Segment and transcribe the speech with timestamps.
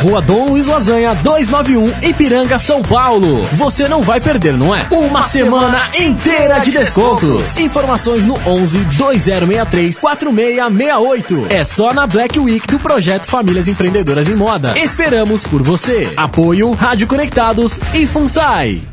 [0.00, 3.42] Rua Dom Luiz Lasanha, 291, Ipiranga, São Paulo.
[3.52, 4.86] Você não vai perder, não é?
[4.90, 7.58] Uma semana inteira de descontos.
[7.58, 11.46] Informações no 11 2063 4668.
[11.50, 14.74] É só na Black Week do projeto Famílias Empreendedoras em Moda.
[14.76, 16.10] Esperamos por você.
[16.16, 18.91] Apoio Rádio Conectados e FUNSAI.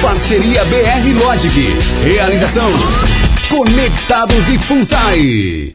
[0.00, 1.74] Parceria BR Logic.
[2.04, 2.68] Realização
[3.50, 5.74] Conectados e FUNSAI.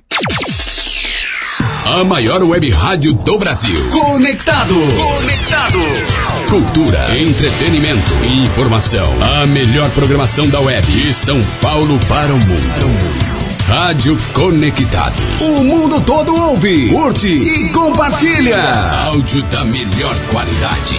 [1.90, 3.90] A maior web rádio do Brasil.
[3.90, 4.76] Conectado.
[4.76, 5.80] Conectado.
[6.48, 9.12] Cultura, entretenimento e informação.
[9.20, 10.86] A melhor programação da web.
[10.86, 13.66] De São Paulo para o mundo.
[13.66, 15.42] Rádio Conectados.
[15.42, 18.62] O mundo todo ouve, curte e compartilha.
[19.06, 20.96] Áudio da melhor qualidade.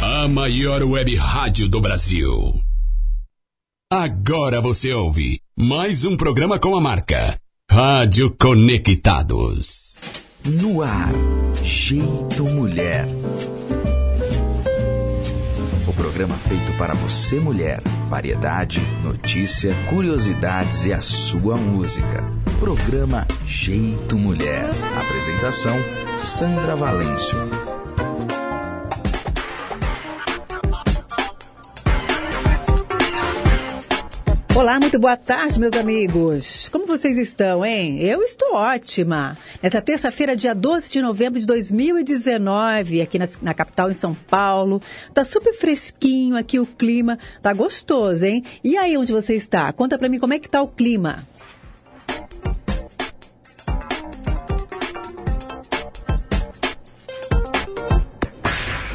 [0.00, 2.30] A maior web rádio do Brasil.
[3.92, 7.38] Agora você ouve mais um programa com a marca
[7.70, 10.00] Rádio Conectados.
[10.42, 11.12] No ar,
[11.62, 13.06] Jeito Mulher.
[15.86, 17.82] O programa feito para você, mulher.
[18.08, 22.41] Variedade, notícia, curiosidades e a sua música.
[22.62, 24.70] Programa Jeito Mulher.
[24.96, 25.74] Apresentação:
[26.16, 27.36] Sandra Valêncio.
[34.54, 36.68] Olá, muito boa tarde, meus amigos.
[36.68, 38.00] Como vocês estão, hein?
[38.00, 39.36] Eu estou ótima.
[39.60, 44.80] Nessa terça-feira, dia 12 de novembro de 2019, aqui na, na, capital, em São Paulo.
[45.12, 47.18] Tá super fresquinho aqui o clima.
[47.42, 48.44] Tá gostoso, hein?
[48.62, 49.72] E aí, onde você está?
[49.72, 51.26] Conta pra mim como é que tá o clima.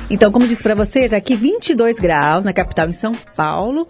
[0.09, 3.85] Então, como disse para vocês, aqui 22 graus na capital em São Paulo,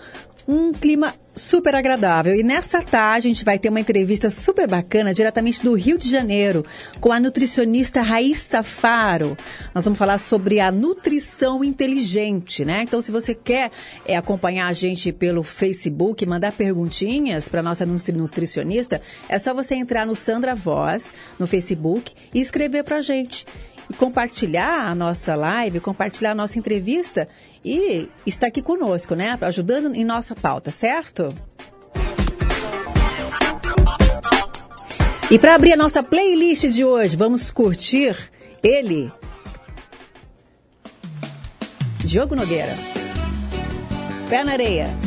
[0.47, 2.35] um clima super agradável.
[2.35, 6.09] E nessa tarde a gente vai ter uma entrevista super bacana diretamente do Rio de
[6.09, 6.65] Janeiro
[6.99, 9.37] com a nutricionista Raíssa Faro.
[9.75, 12.81] Nós vamos falar sobre a nutrição inteligente, né?
[12.81, 13.69] Então, se você quer
[14.03, 18.99] é, acompanhar a gente pelo Facebook, mandar perguntinhas para nossa nutricionista,
[19.29, 23.45] é só você entrar no Sandra Voz no Facebook e escrever para a gente
[23.95, 27.27] compartilhar a nossa live, compartilhar a nossa entrevista
[27.63, 29.37] e está aqui conosco, né?
[29.41, 31.33] Ajudando em nossa pauta, certo?
[35.29, 38.15] E para abrir a nossa playlist de hoje, vamos curtir
[38.63, 39.11] ele,
[41.99, 42.73] Diogo Nogueira.
[44.29, 45.06] Pé na areia.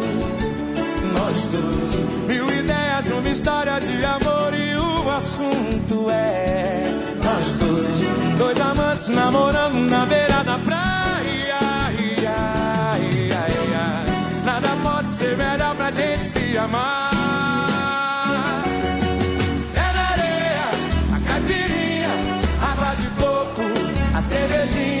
[2.27, 6.83] Mil ideias, uma história de amor e o assunto é
[7.23, 8.37] nós dois.
[8.37, 11.59] Dois amantes namorando na beira da praia.
[11.99, 14.05] Ia, ia, ia.
[14.45, 17.11] Nada pode ser melhor pra gente se amar.
[19.75, 20.67] É na areia,
[21.15, 22.09] a caipirinha,
[22.71, 23.63] água de coco,
[24.17, 25.00] a cervejinha.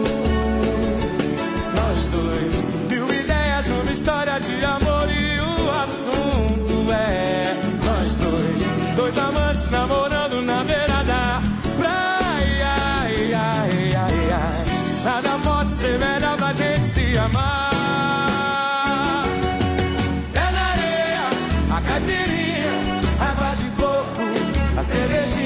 [24.91, 25.40] Coco,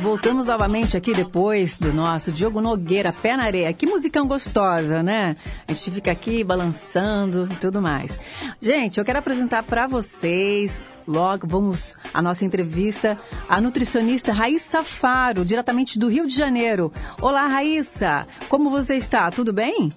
[0.00, 3.72] voltamos novamente aqui depois do nosso Diogo Nogueira, Pé na Areia.
[3.72, 5.36] Que musicão gostosa, né?
[5.68, 8.18] A gente fica aqui balançando e tudo mais.
[8.60, 13.16] Gente, eu quero apresentar para vocês, logo vamos a nossa entrevista,
[13.48, 16.90] a nutricionista Raíssa Faro, diretamente do Rio de Janeiro.
[17.20, 19.30] Olá, Raíssa, como você está?
[19.30, 19.90] Tudo bem?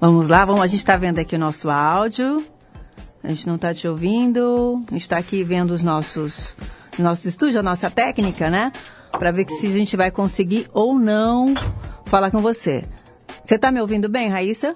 [0.00, 2.44] Vamos lá, vamos, a gente está vendo aqui o nosso áudio.
[3.22, 4.82] A gente não está te ouvindo.
[4.92, 6.56] Está aqui vendo os nossos,
[6.98, 8.72] nossos estúdios, a nossa técnica, né?
[9.10, 11.54] Para ver se a gente vai conseguir ou não
[12.06, 12.84] falar com você.
[13.42, 14.74] Você está me ouvindo bem, Raíssa?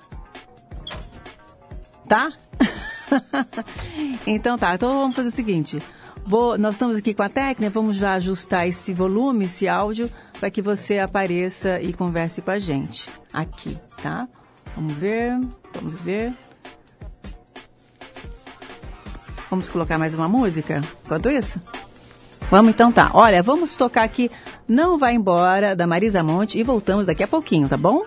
[2.09, 2.33] Tá?
[4.27, 5.83] então tá, então vamos fazer o seguinte.
[6.27, 10.11] Vou, nós estamos aqui com a técnica, vamos já ajustar esse volume, esse áudio,
[10.41, 14.27] para que você apareça e converse com a gente aqui, tá?
[14.75, 15.39] Vamos ver,
[15.75, 16.33] vamos ver.
[19.51, 21.61] Vamos colocar mais uma música enquanto isso?
[22.51, 23.11] Vamos então tá.
[23.15, 24.31] Olha, vamos tocar aqui
[24.69, 28.05] Não Vai Embora, da Marisa Monte, e voltamos daqui a pouquinho, tá bom?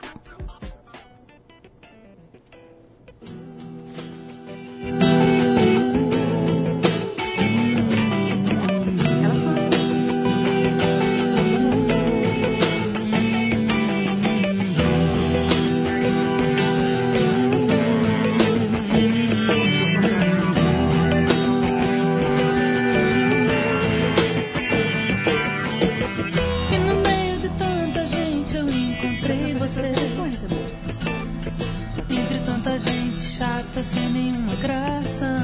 [33.83, 35.37] Sem nenhuma graça,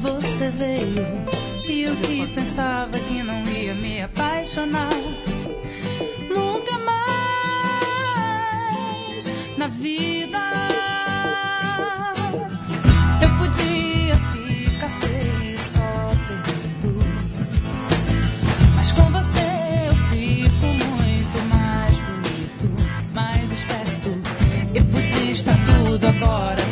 [0.00, 1.06] você veio.
[1.66, 4.90] E eu que pensava que não ia me apaixonar.
[6.28, 6.96] Nunca mais
[9.56, 10.38] na vida.
[13.22, 17.02] Eu podia ficar feio só perdido.
[18.76, 22.68] Mas com você eu fico muito mais bonito,
[23.14, 24.10] mais esperto.
[24.74, 26.65] Eu podia estar tudo agora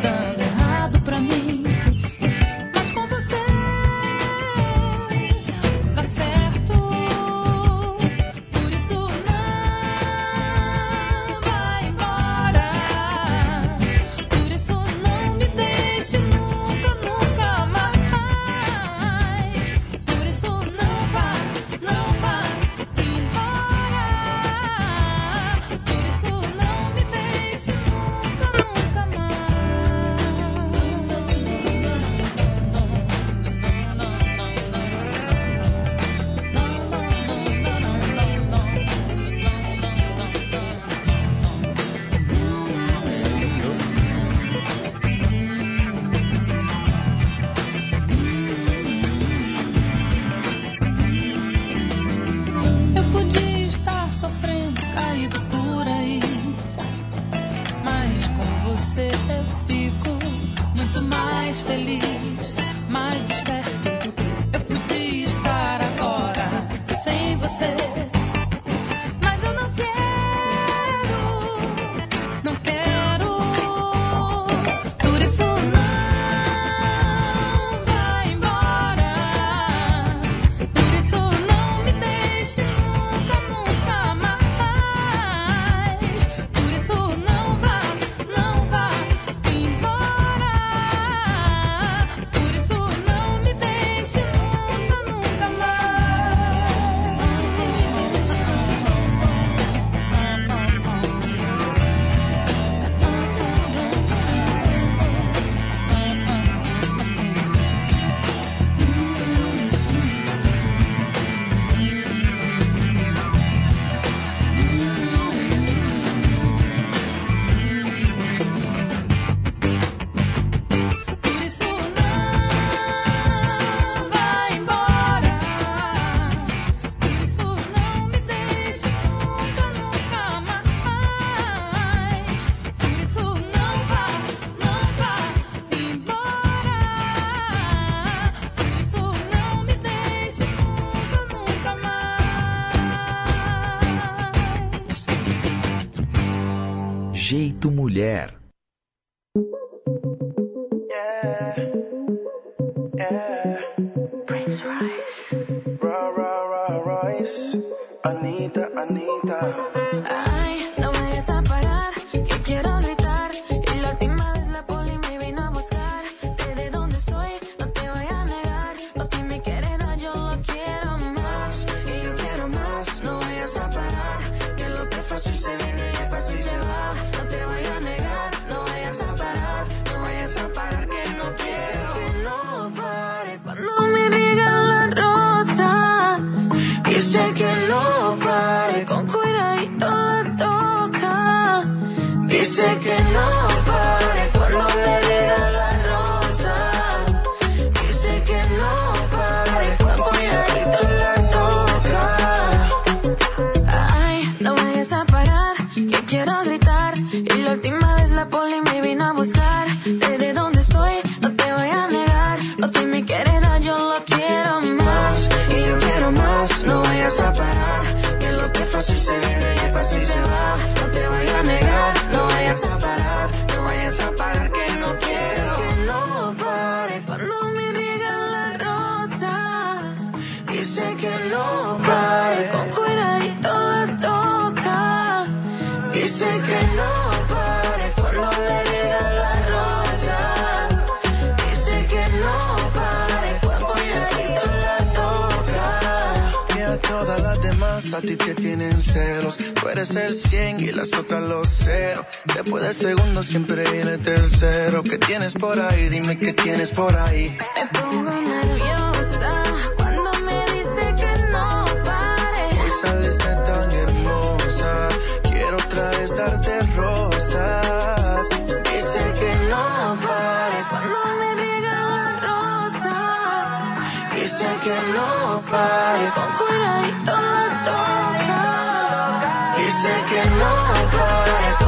[248.95, 252.07] Tú eres el 100 y las otras los cero.
[252.33, 254.85] Después del segundo siempre viene el tercero.
[254.85, 255.89] ¿Qué tienes por ahí?
[255.89, 257.37] Dime qué tienes por ahí.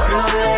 [0.09, 0.56] Love it.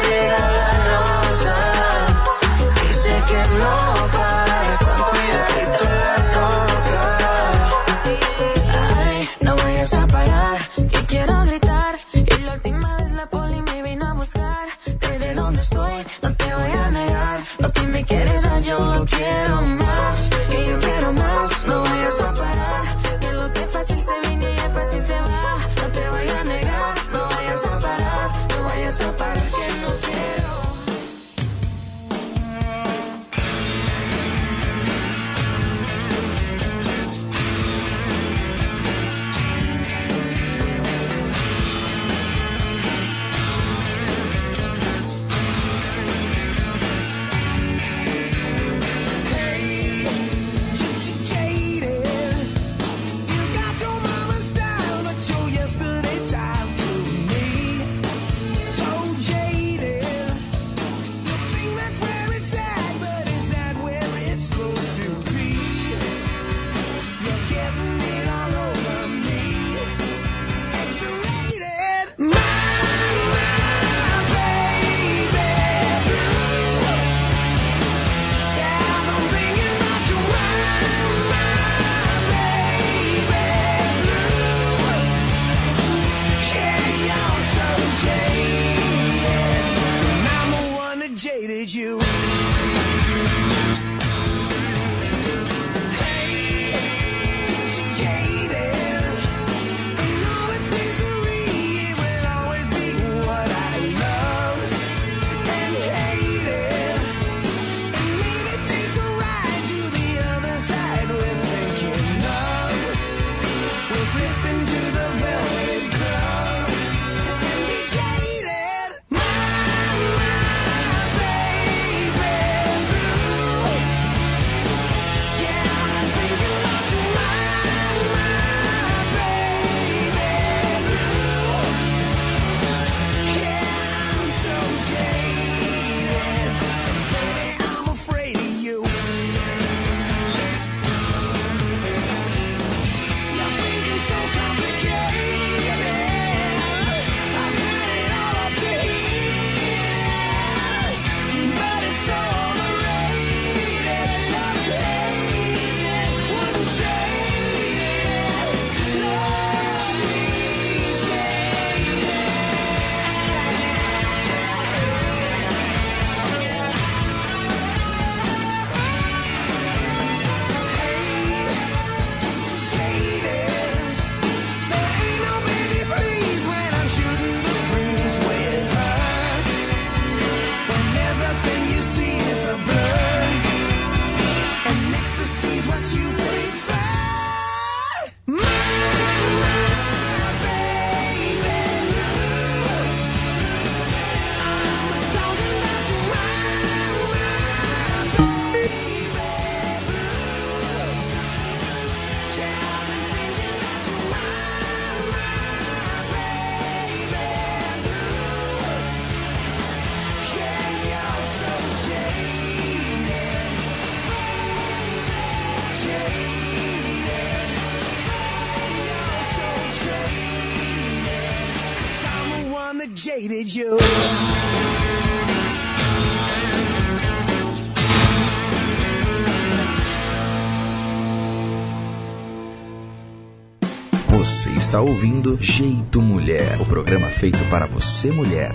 [234.69, 238.53] Está ouvindo Jeito Mulher, o programa feito para você mulher.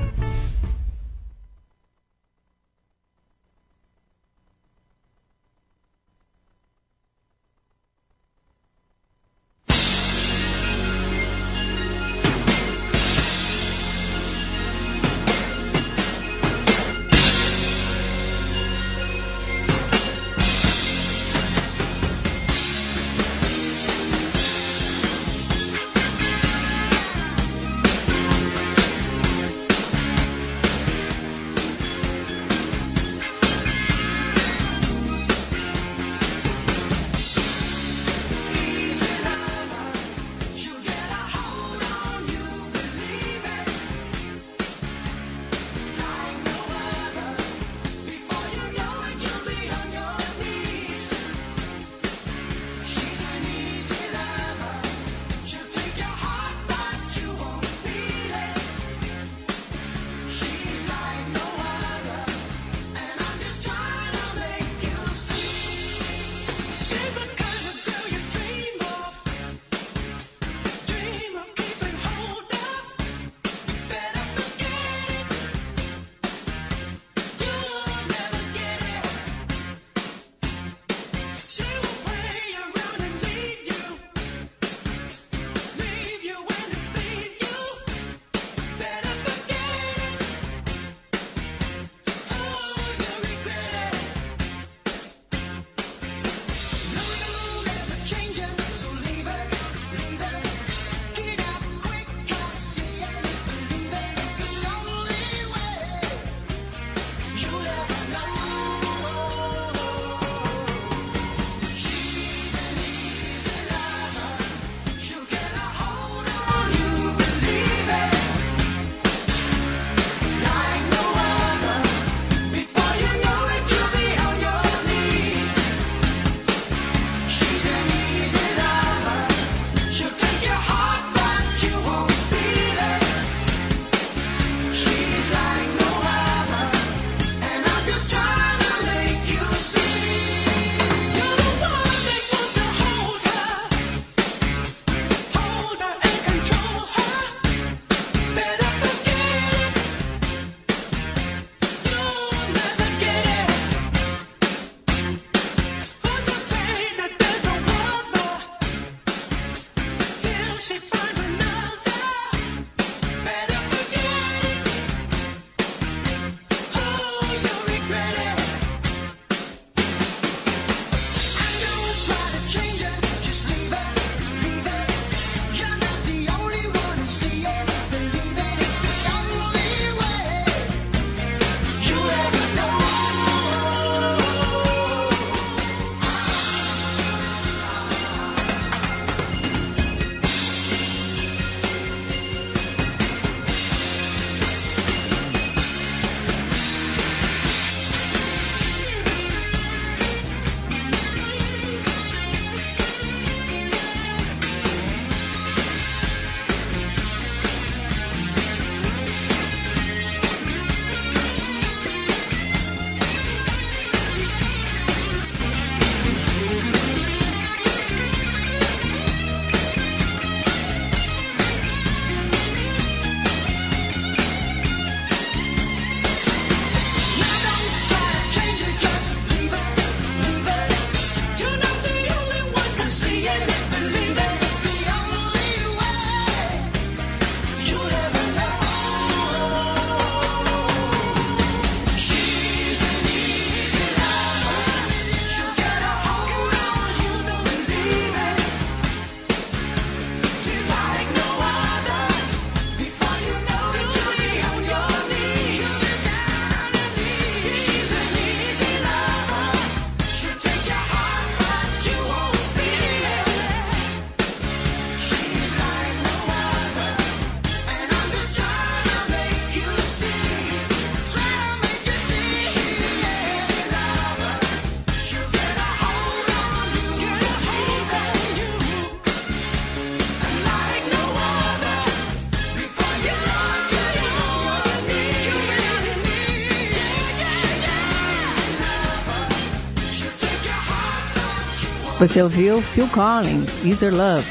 [292.06, 294.26] Você ouviu Phil Collins, Is Love.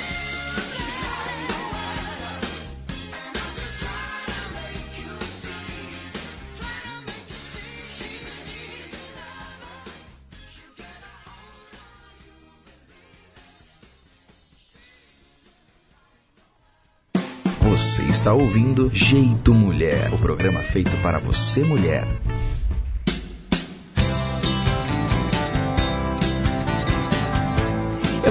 [17.59, 22.05] Você está ouvindo Jeito Mulher, o programa feito para você mulher.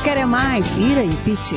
[0.02, 1.54] Eu quero é mais, Ira e Pete.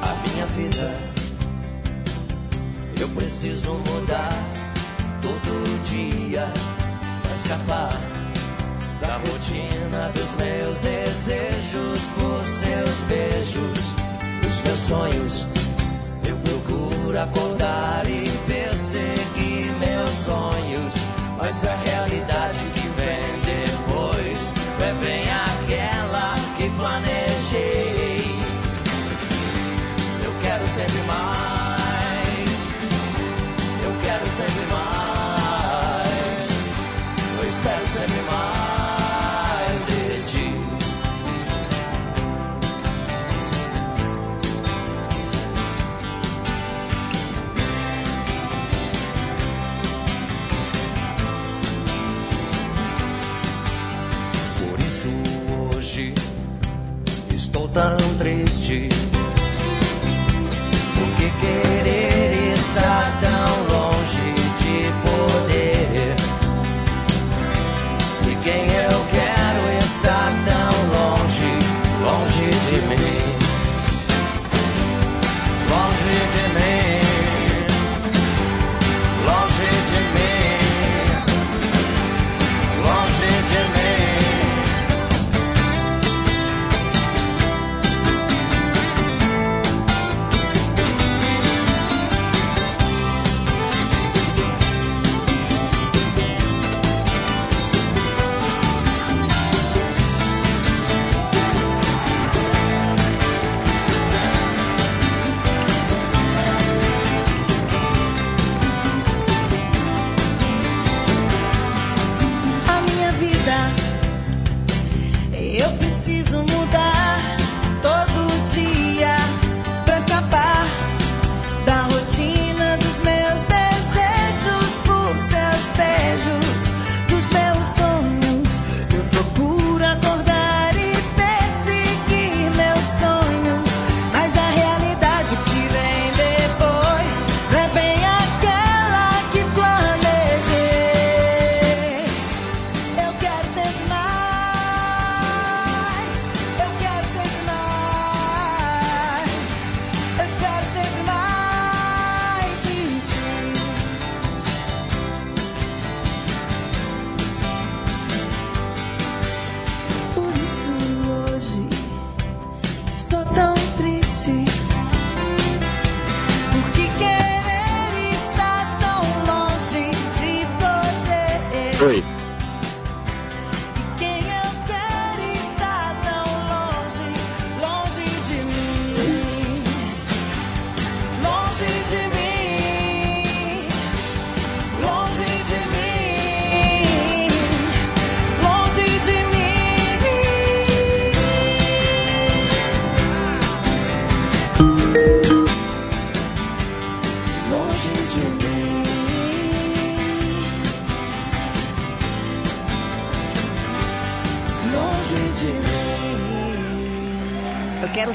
[0.00, 0.98] a minha vida.
[2.98, 4.32] Eu preciso mudar
[5.20, 6.50] todo dia
[7.22, 8.00] pra escapar
[9.02, 13.94] da rotina dos meus desejos por seus beijos,
[14.40, 15.46] dos meus sonhos.
[16.26, 18.45] Eu procuro acordar e
[21.36, 22.75] mas a realidade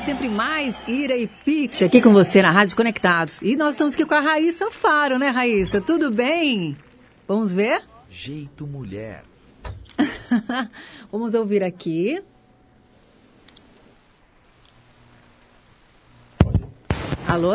[0.02, 3.40] sempre mais Ira e Pete aqui com você na Rádio Conectados.
[3.44, 5.80] E nós estamos aqui com a Raíssa Faro, né, Raíssa?
[5.80, 6.76] Tudo bem?
[7.28, 7.84] Vamos ver?
[8.10, 9.24] Jeito Mulher.
[11.12, 12.20] Vamos ouvir aqui.
[17.28, 17.52] Alô?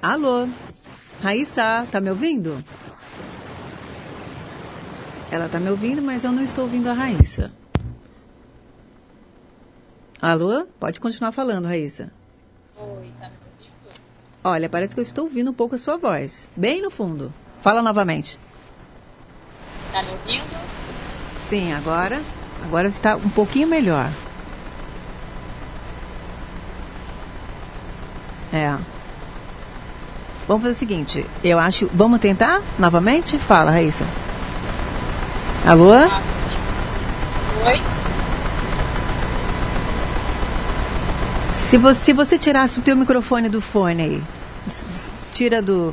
[0.00, 0.48] Alô?
[1.22, 2.64] Raíssa, tá me ouvindo?
[5.30, 7.52] Ela tá me ouvindo, mas eu não estou ouvindo a Raíssa.
[10.20, 10.66] Alô?
[10.80, 12.10] Pode continuar falando, Raíssa.
[12.76, 14.00] Oi, tá me ouvindo?
[14.42, 16.48] Olha, parece que eu estou ouvindo um pouco a sua voz.
[16.56, 17.32] Bem no fundo.
[17.62, 18.38] Fala novamente.
[19.92, 20.58] Tá me ouvindo?
[21.48, 22.20] Sim, agora.
[22.64, 24.10] Agora está um pouquinho melhor.
[28.52, 28.76] É.
[30.48, 31.88] Vamos fazer o seguinte, eu acho.
[31.92, 33.38] Vamos tentar novamente?
[33.38, 34.04] Fala, Raíssa.
[35.66, 35.92] Alô?
[37.66, 38.07] Oi?
[41.68, 44.22] Se você, se você tirasse o teu microfone do fone aí,
[45.34, 45.92] tira do.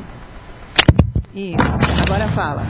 [1.34, 1.58] Isso,
[2.06, 2.64] agora fala.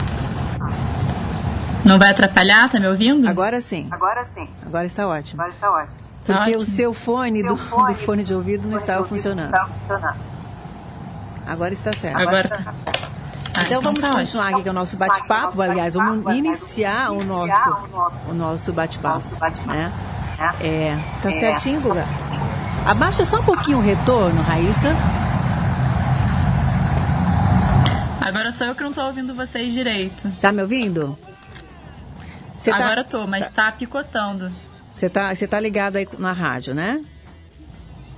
[1.86, 2.68] Não vai atrapalhar?
[2.68, 3.28] Tá me ouvindo?
[3.28, 3.88] Agora sim.
[3.91, 4.50] Agora sim.
[4.65, 5.39] Agora está ótimo.
[5.39, 5.98] Agora está ótimo.
[6.26, 6.65] Porque Tá o ótimo.
[6.65, 9.46] seu fone, Seu do, fone- do fone de ouvido não Fone estava de ouvido funcionando.
[9.46, 10.15] Estava funcionando.
[11.46, 12.18] Agora está certo.
[12.20, 12.74] Agora está tá.
[12.74, 13.14] certo.
[13.58, 15.62] Ah, Então vamos tá continuar aqui com o nosso bate-papo.
[15.62, 17.78] Aliás, vamos iniciar o nosso,
[18.30, 19.26] o nosso bate-papo.
[19.68, 19.91] Né?
[20.38, 20.54] Né?
[20.60, 21.39] É, tá É.
[21.39, 22.06] certinho, Guga?
[22.86, 24.89] Abaixa só um pouquinho o retorno, Raíssa.
[28.22, 30.30] Agora sou eu que não tô ouvindo vocês direito.
[30.41, 31.18] Tá me ouvindo?
[32.58, 34.52] Você tá, Agora tô, mas tá picotando.
[34.94, 37.02] você tá, você tá ligado aí na rádio, né?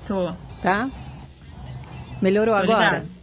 [0.07, 0.31] Tô.
[0.61, 0.89] Tá?
[2.21, 2.89] Melhorou Tô agora?
[2.99, 3.16] ligado.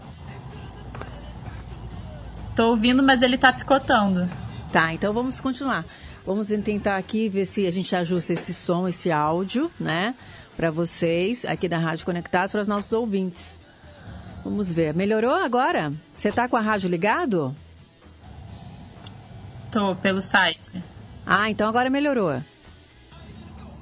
[2.54, 4.28] Tô ouvindo, mas ele tá picotando.
[4.72, 5.84] Tá, então vamos continuar.
[6.24, 10.14] Vamos tentar aqui ver se a gente ajusta esse som, esse áudio, né?
[10.56, 13.58] Para vocês aqui da Rádio Conectados, para os nossos ouvintes.
[14.44, 14.94] Vamos ver.
[14.94, 15.92] Melhorou agora?
[16.14, 17.54] Você tá com a rádio ligado?
[19.70, 20.82] Tô pelo site.
[21.26, 22.40] Ah, então agora melhorou.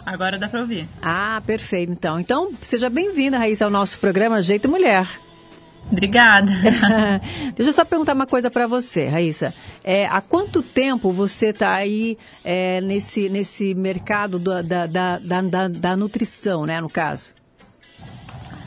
[0.05, 0.89] Agora dá pra ouvir.
[1.01, 1.93] Ah, perfeito.
[1.93, 5.07] Então, então seja bem-vinda, Raíssa, ao nosso programa Jeito Mulher.
[5.93, 6.51] Obrigada.
[7.55, 9.53] Deixa eu só perguntar uma coisa para você, Raíssa.
[9.85, 15.43] É, há quanto tempo você está aí é, nesse, nesse mercado do- da, da, da,
[15.43, 17.35] da, da nutrição, né, no caso?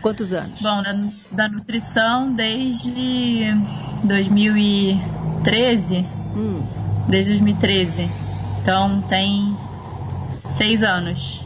[0.04, 0.62] Quantos anos?
[0.62, 0.94] Bom, da,
[1.32, 3.52] da nutrição desde
[4.04, 6.06] 2013.
[6.36, 6.62] Hum,
[7.08, 8.10] Desde 2013.
[8.62, 9.56] Então tem
[10.46, 11.46] seis anos.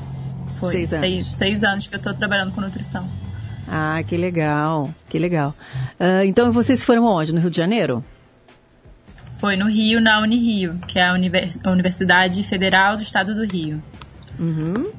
[0.56, 1.06] Foi Seis anos.
[1.06, 3.08] Seis, seis anos que eu tô trabalhando com nutrição.
[3.70, 5.54] Ah, que legal, que legal.
[6.00, 7.34] Ah, então vocês foram onde?
[7.34, 8.04] No Rio de Janeiro?
[9.38, 11.14] Foi no Rio, na Unirio, que é a
[11.72, 13.82] Universidade Federal do Estado do Rio.
[14.38, 14.92] Uhum.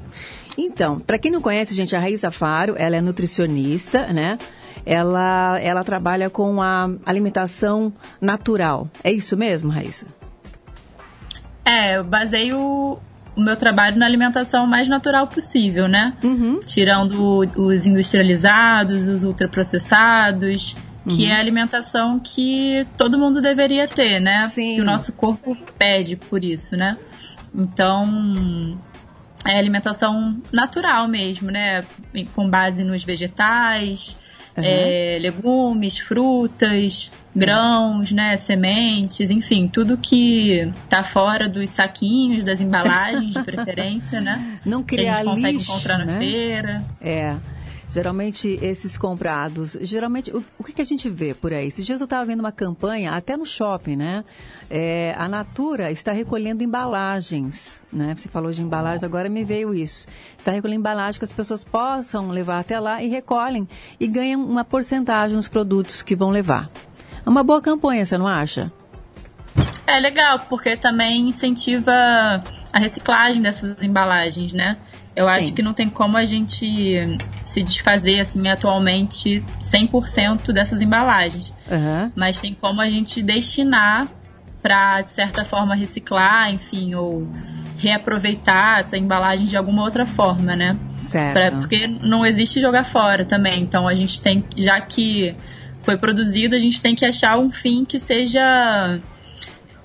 [0.56, 4.38] Então, para quem não conhece, gente, a Raíssa Faro, ela é nutricionista, né?
[4.86, 8.88] Ela, ela trabalha com a alimentação natural.
[9.04, 10.06] É isso mesmo, Raíssa?
[11.64, 12.98] É, eu baseio
[13.40, 16.12] o, meu trabalho na alimentação mais natural possível, né?
[16.22, 16.60] Uhum.
[16.60, 20.76] Tirando os industrializados, os ultraprocessados,
[21.08, 21.30] que Uhum.
[21.30, 24.48] é a alimentação que todo mundo deveria ter, né?
[24.48, 24.74] Sim.
[24.76, 26.96] Que o nosso corpo pede por isso, né?
[27.54, 28.78] Então,
[29.46, 31.84] é alimentação natural mesmo, né?
[32.34, 34.16] Com base nos vegetais,
[34.56, 34.64] Uhum.
[34.64, 38.36] é, legumes, frutas, grãos, né?
[38.36, 44.58] Sementes, enfim, tudo que tá fora dos saquinhos, das embalagens de preferência, né?
[44.64, 46.18] Não que a criar gente consegue lixo, encontrar na né?
[46.18, 46.84] feira.
[47.00, 47.36] É.
[47.92, 51.66] Geralmente esses comprados, geralmente o, o que, a gente vê por aí?
[51.66, 54.24] Esses dias eu estava vendo uma campanha, até no shopping, né?
[54.70, 58.14] É, a Natura está recolhendo embalagens, né?
[58.16, 60.06] Você falou de embalagens, agora me veio isso.
[60.38, 64.64] Está recolhendo embalagens que as pessoas possam levar até lá e recolhem e ganham uma
[64.64, 66.70] porcentagem nos produtos que vão levar.
[67.26, 68.72] É uma boa campanha, você não acha?
[69.84, 71.92] É legal, porque também incentiva
[72.72, 74.78] a reciclagem dessas embalagens, né?
[75.20, 75.32] Eu Sim.
[75.32, 81.52] acho que não tem como a gente se desfazer, assim, atualmente 100% dessas embalagens.
[81.70, 82.10] Aham.
[82.16, 84.08] Mas tem como a gente destinar
[84.62, 87.28] para, de certa forma, reciclar, enfim, ou
[87.76, 90.78] reaproveitar essa embalagem de alguma outra forma, né?
[91.04, 91.32] Certo.
[91.34, 93.62] Pra- porque não existe jogar fora também.
[93.62, 95.34] Então a gente tem, já que
[95.82, 98.98] foi produzido, a gente tem que achar um fim que seja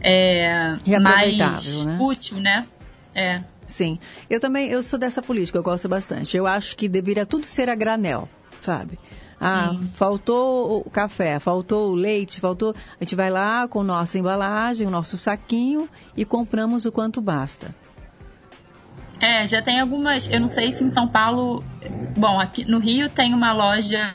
[0.02, 1.98] é, mais né?
[2.00, 2.66] útil, né?
[3.14, 3.42] É.
[3.66, 4.00] Sim.
[4.30, 6.38] Eu também, eu sou dessa política, eu gosto bastante.
[6.38, 8.30] Eu acho que deveria tudo ser a granel,
[8.62, 9.00] sabe?
[9.40, 9.90] Ah, Sim.
[9.96, 12.74] faltou o café, faltou o leite, faltou.
[13.00, 17.76] A gente vai lá com nossa embalagem, o nosso saquinho e compramos o quanto basta.
[19.20, 20.30] É, já tem algumas.
[20.30, 21.64] Eu não sei se em São Paulo.
[22.18, 24.14] Bom, aqui no Rio tem uma loja,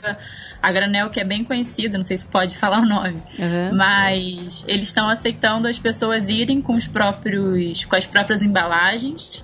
[0.61, 3.21] a Granel, que é bem conhecida, não sei se pode falar o nome.
[3.37, 3.75] Uhum.
[3.75, 7.85] Mas eles estão aceitando as pessoas irem com os próprios.
[7.85, 9.43] com as próprias embalagens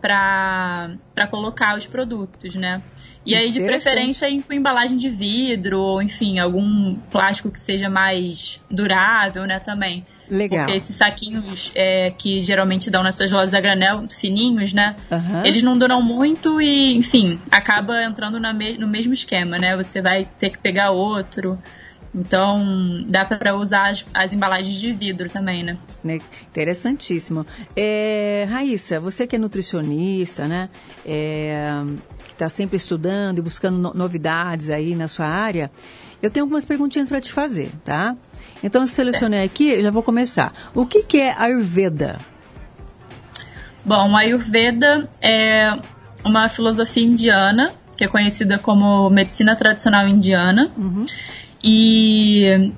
[0.00, 2.82] para colocar os produtos, né?
[3.24, 7.88] E aí, de preferência, em- com embalagem de vidro, ou enfim, algum plástico que seja
[7.88, 10.04] mais durável, né, também.
[10.30, 10.60] Legal.
[10.66, 14.96] Porque esses saquinhos é, que geralmente dão nessas lojas a granel, fininhos, né?
[15.10, 15.44] Aham.
[15.44, 19.76] Eles não duram muito e, enfim, acaba entrando me- no mesmo esquema, né?
[19.76, 21.58] Você vai ter que pegar outro.
[22.14, 25.78] Então, dá para usar as, as embalagens de vidro também, né?
[26.04, 26.20] Né?
[26.50, 27.46] Interessantíssimo.
[27.74, 30.68] É, Raíssa, você que é nutricionista, né?
[31.06, 31.82] É,
[32.26, 35.70] que está sempre estudando e buscando no- novidades aí na sua área,
[36.22, 38.16] eu tenho algumas perguntinhas para te fazer, tá?
[38.62, 40.52] Então, selecionei aqui, eu já vou começar.
[40.74, 42.18] O que, que é Ayurveda?
[43.84, 45.76] Bom, a Ayurveda é
[46.24, 50.70] uma filosofia indiana, que é conhecida como medicina tradicional indiana.
[51.62, 52.72] E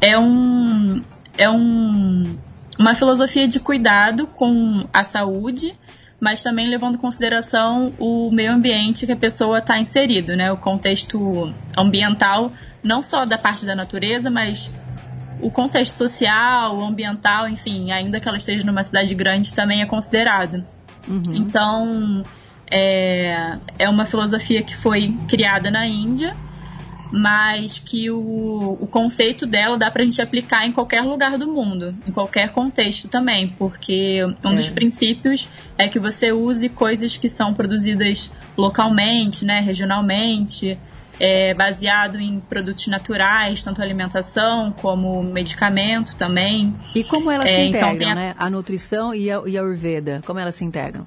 [0.00, 1.02] é um
[1.36, 2.36] é um
[2.78, 5.74] uma filosofia de cuidado com a saúde,
[6.20, 10.50] mas também levando em consideração o meio ambiente que a pessoa está inserido, né?
[10.52, 12.50] O contexto ambiental,
[12.82, 14.70] não só da parte da natureza, mas
[15.40, 20.64] o contexto social, ambiental, enfim, ainda que ela esteja numa cidade grande, também é considerado.
[21.34, 22.24] Então,
[22.70, 26.34] é, é uma filosofia que foi criada na Índia,
[27.16, 31.94] mas que o, o conceito dela dá pra gente aplicar em qualquer lugar do mundo,
[32.08, 34.56] em qualquer contexto também, porque um É.
[34.56, 35.48] dos princípios
[35.78, 40.76] é que você use coisas que são produzidas localmente, né, regionalmente,
[41.20, 46.72] é, baseado em produtos naturais, tanto alimentação como medicamento também.
[46.96, 48.34] E como elas É, se então integram, tem a- né?
[48.36, 51.06] A nutrição e a, e a Ayurveda, como elas se integram?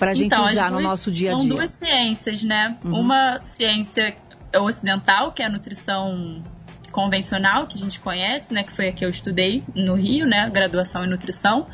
[0.00, 1.50] Para a gente Então, usar no nosso dia a São dia.
[1.50, 2.76] duas ciências, né?
[2.84, 2.98] Uhum.
[3.00, 4.16] Uma ciência
[4.58, 6.42] ocidental, que é a nutrição
[6.90, 8.64] convencional, que a gente conhece, né?
[8.64, 10.48] Que foi a que eu estudei no Rio, né?
[10.50, 11.66] Graduação em nutrição.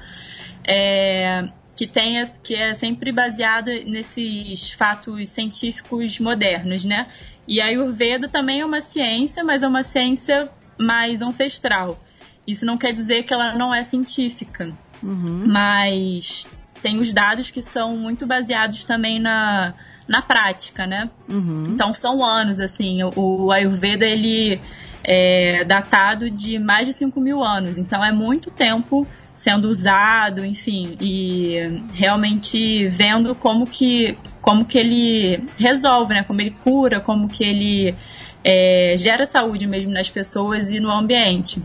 [0.64, 7.06] É, que, tem, que é sempre baseada nesses fatos científicos modernos, né?
[7.46, 11.98] E a Ayurveda também é uma ciência, mas é uma ciência mais ancestral.
[12.46, 14.72] Isso não quer dizer que ela não é científica
[15.02, 16.46] mas
[16.82, 19.74] tem os dados que são muito baseados também na,
[20.08, 21.10] na prática, né?
[21.68, 24.60] Então são anos, assim, o, o Ayurveda ele
[25.02, 30.96] é datado de mais de 5 mil anos, então é muito tempo sendo usado, enfim,
[30.98, 36.22] e realmente vendo como que, como que ele resolve, né?
[36.22, 37.94] Como ele cura, como que ele
[38.42, 41.60] é, gera saúde mesmo nas pessoas e no ambiente.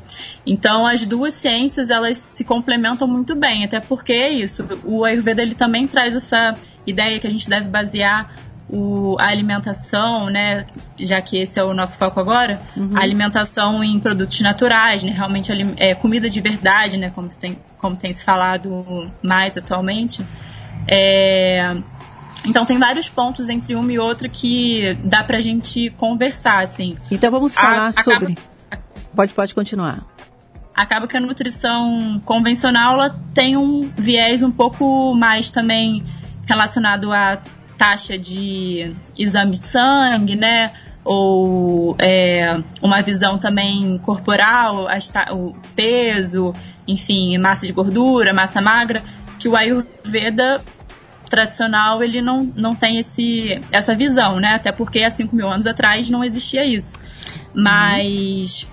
[0.46, 4.68] Então, as duas ciências elas se complementam muito bem, até porque é isso.
[4.84, 6.56] O Ayurveda ele também traz essa
[6.86, 8.30] ideia que a gente deve basear
[8.70, 10.66] o, a alimentação, né?
[10.98, 12.60] Já que esse é o nosso foco agora,
[12.96, 15.12] a alimentação em produtos naturais, né?
[15.12, 17.12] Realmente é, comida de verdade, né?
[17.14, 20.26] Como, tem, como tem se falado mais atualmente.
[20.88, 21.76] É,
[22.46, 26.96] então tem vários pontos entre uma e outra que dá pra gente conversar, assim.
[27.10, 28.38] Então vamos A- falar acaba- sobre.
[29.16, 30.00] Pode, pode continuar.
[30.74, 36.02] acaba que a nutrição convencional ela tem um viés um pouco mais também
[36.52, 37.42] relacionado à
[37.78, 40.74] taxa de exame de sangue, né?
[41.04, 44.88] Ou é, uma visão também corporal,
[45.32, 46.54] o peso,
[46.88, 49.02] enfim, massa de gordura, massa magra,
[49.40, 50.62] que o Ayurveda
[51.28, 54.56] tradicional ele não, não tem esse, essa visão, né?
[54.56, 56.96] Até porque há 5 mil anos atrás não existia isso.
[57.56, 58.68] Mas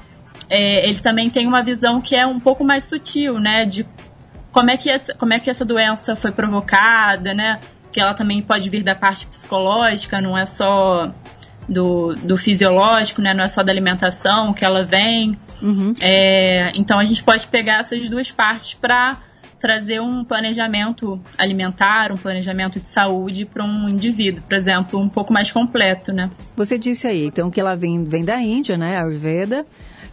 [0.50, 3.64] é, ele também tem uma visão que é um pouco mais sutil, né?
[3.64, 3.86] De
[4.58, 7.60] como é que essa, como é que essa doença foi provocada, né?
[7.92, 11.14] Que ela também pode vir da parte psicológica, não é só
[11.68, 13.32] do, do fisiológico, né?
[13.32, 15.38] Não é só da alimentação que ela vem.
[16.00, 19.16] É, então a gente pode pegar essas duas partes para
[19.60, 25.32] trazer um planejamento alimentar, um planejamento de saúde para um indivíduo, por exemplo, um pouco
[25.32, 26.32] mais completo, né?
[26.56, 28.96] Você disse aí, então, que ela vem, vem da Índia, né?
[28.96, 29.64] A Ayurveda.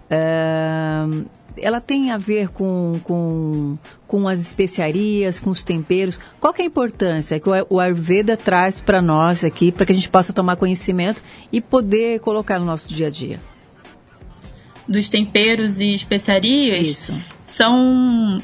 [0.07, 1.25] Ahn,
[1.57, 3.77] ela tem a ver com, com,
[4.07, 6.19] com as especiarias, com os temperos.
[6.39, 9.95] Qual que é a importância que o Ayurveda traz para nós aqui, para que a
[9.95, 13.39] gente possa tomar conhecimento e poder colocar no nosso dia a dia?
[14.87, 17.13] Dos temperos e especiarias Isso.
[17.45, 18.41] são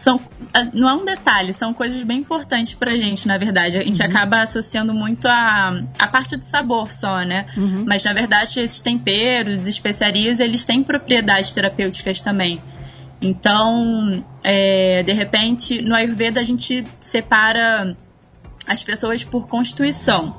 [0.00, 0.20] são
[0.52, 3.78] ah, não é um detalhe, são coisas bem importantes pra gente, na verdade.
[3.78, 7.46] A gente acaba associando muito a, a parte do sabor só, né?
[7.86, 12.60] Mas na verdade esses temperos, especiarias, eles têm propriedades terapêuticas também.
[13.20, 17.94] Então, é, de repente, no Ayurveda a gente separa
[18.66, 20.34] as pessoas por constituição.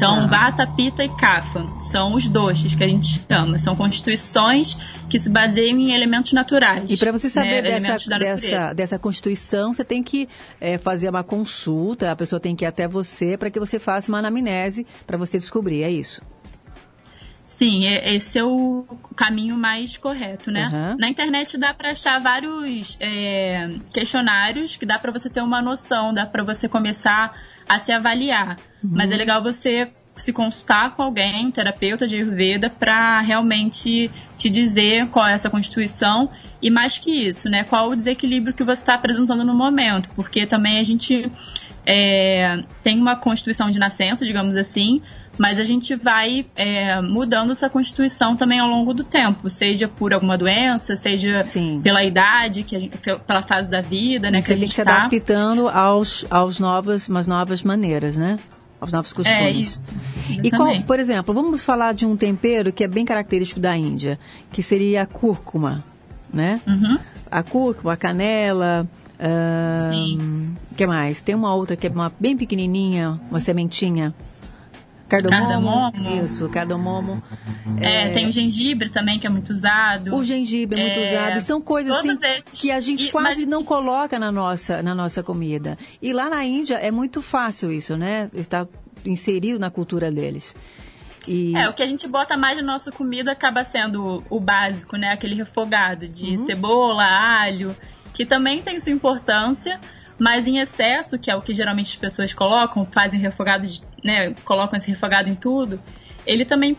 [0.00, 3.58] Então, Vata, Pitta e Kapha são os doshas que a gente chama.
[3.58, 4.74] São constituições
[5.10, 6.84] que se baseiam em elementos naturais.
[6.88, 10.26] E para você saber né, dessa, dessa, dessa constituição, você tem que
[10.58, 14.10] eh, fazer uma consulta, a pessoa tem que ir até você para que você faça
[14.10, 16.22] uma anamnese para você descobrir, é isso.
[17.46, 18.86] Sim, é- esse é o
[19.16, 20.66] caminho mais correto, né?
[20.66, 20.96] Aham.
[20.98, 26.12] Na internet dá para achar vários é, questionários que dá para você ter uma noção,
[26.12, 27.36] dá para você começar
[27.70, 28.58] a se avaliar.
[28.82, 35.06] Mas é legal você se consultar com alguém, terapeuta de Ayurveda, para realmente te dizer
[35.06, 36.28] qual é essa constituição
[36.60, 37.62] e mais que isso, né?
[37.62, 41.30] Qual o desequilíbrio que você está apresentando no momento, porque também a gente
[41.86, 45.00] é, tem uma constituição de nascença, digamos assim,
[45.38, 50.12] mas a gente vai é, mudando essa constituição também ao longo do tempo, seja por
[50.12, 51.80] alguma doença, seja Sim.
[51.82, 54.98] pela idade, que gente- pela fase da vida, né, Você que a gente se está.
[55.06, 58.38] adaptando aos, aos novas, umas novas maneiras, né?
[58.80, 59.38] Aos novos costumes.
[59.38, 59.94] É isso.
[60.42, 64.18] E qual, por exemplo, vamos falar de um tempero que é bem característico da Índia,
[64.50, 65.84] que seria a cúrcuma,
[66.32, 66.60] né?
[66.66, 66.98] Uhum.
[67.30, 68.88] A cúrcuma, a canela.
[69.22, 70.56] ahn, Sim.
[70.76, 71.20] que mais?
[71.20, 74.14] Tem uma outra que é uma, bem pequenininha, uma sementinha.
[75.10, 75.92] Cardamomo.
[75.92, 76.24] Cardamomo.
[76.24, 77.22] Isso, cardamomo.
[77.80, 80.14] É, tem o gengibre também, que é muito usado.
[80.14, 81.40] O gengibre é muito É, usado.
[81.40, 82.60] São coisas assim, esses.
[82.60, 85.76] que a gente E- quase mas- não coloca na nossa, na nossa comida.
[86.00, 88.28] E lá na Índia é muito fácil isso, né?
[88.34, 88.66] Está
[89.04, 90.54] inserido na cultura deles.
[91.28, 94.96] E É, o que a gente bota mais na nossa comida acaba sendo o básico,
[94.96, 95.08] né?
[95.12, 96.46] Aquele refogado de Uhum.
[96.46, 97.76] cebola, alho,
[98.14, 99.78] que também tem sua importância,
[100.20, 104.34] mas em excesso, que é o que geralmente as pessoas colocam, fazem refogado, de, né?
[104.44, 105.80] Colocam esse refogado em tudo,
[106.26, 106.76] ele também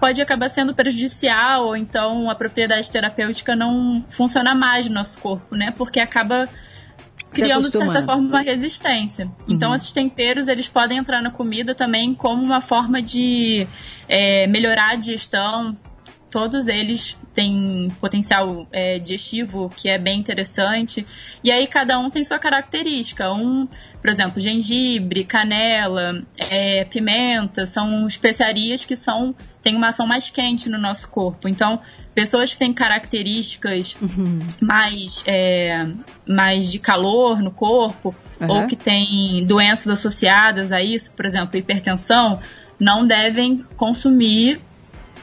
[0.00, 5.54] pode acabar sendo prejudicial, ou então a propriedade terapêutica não funciona mais no nosso corpo,
[5.54, 5.72] né?
[5.76, 6.48] Porque acaba
[7.30, 9.30] criando de certa forma uma resistência.
[9.48, 9.76] Então Uhum.
[9.76, 13.66] esses temperos eles podem entrar na comida também como uma forma de
[14.08, 15.74] é, melhorar a digestão.
[16.32, 21.06] Todos eles têm potencial é, digestivo que é bem interessante.
[21.44, 23.30] E aí cada um tem sua característica.
[23.30, 23.68] Um,
[24.00, 30.70] por exemplo, gengibre, canela, é, pimenta, são especiarias que são têm uma ação mais quente
[30.70, 31.46] no nosso corpo.
[31.46, 31.78] Então,
[32.14, 33.94] pessoas que têm características
[34.58, 35.86] mais, é,
[36.26, 38.62] mais de calor no corpo, Aham.
[38.62, 42.40] ou que têm doenças associadas a isso, por exemplo, hipertensão,
[42.80, 44.60] não devem consumir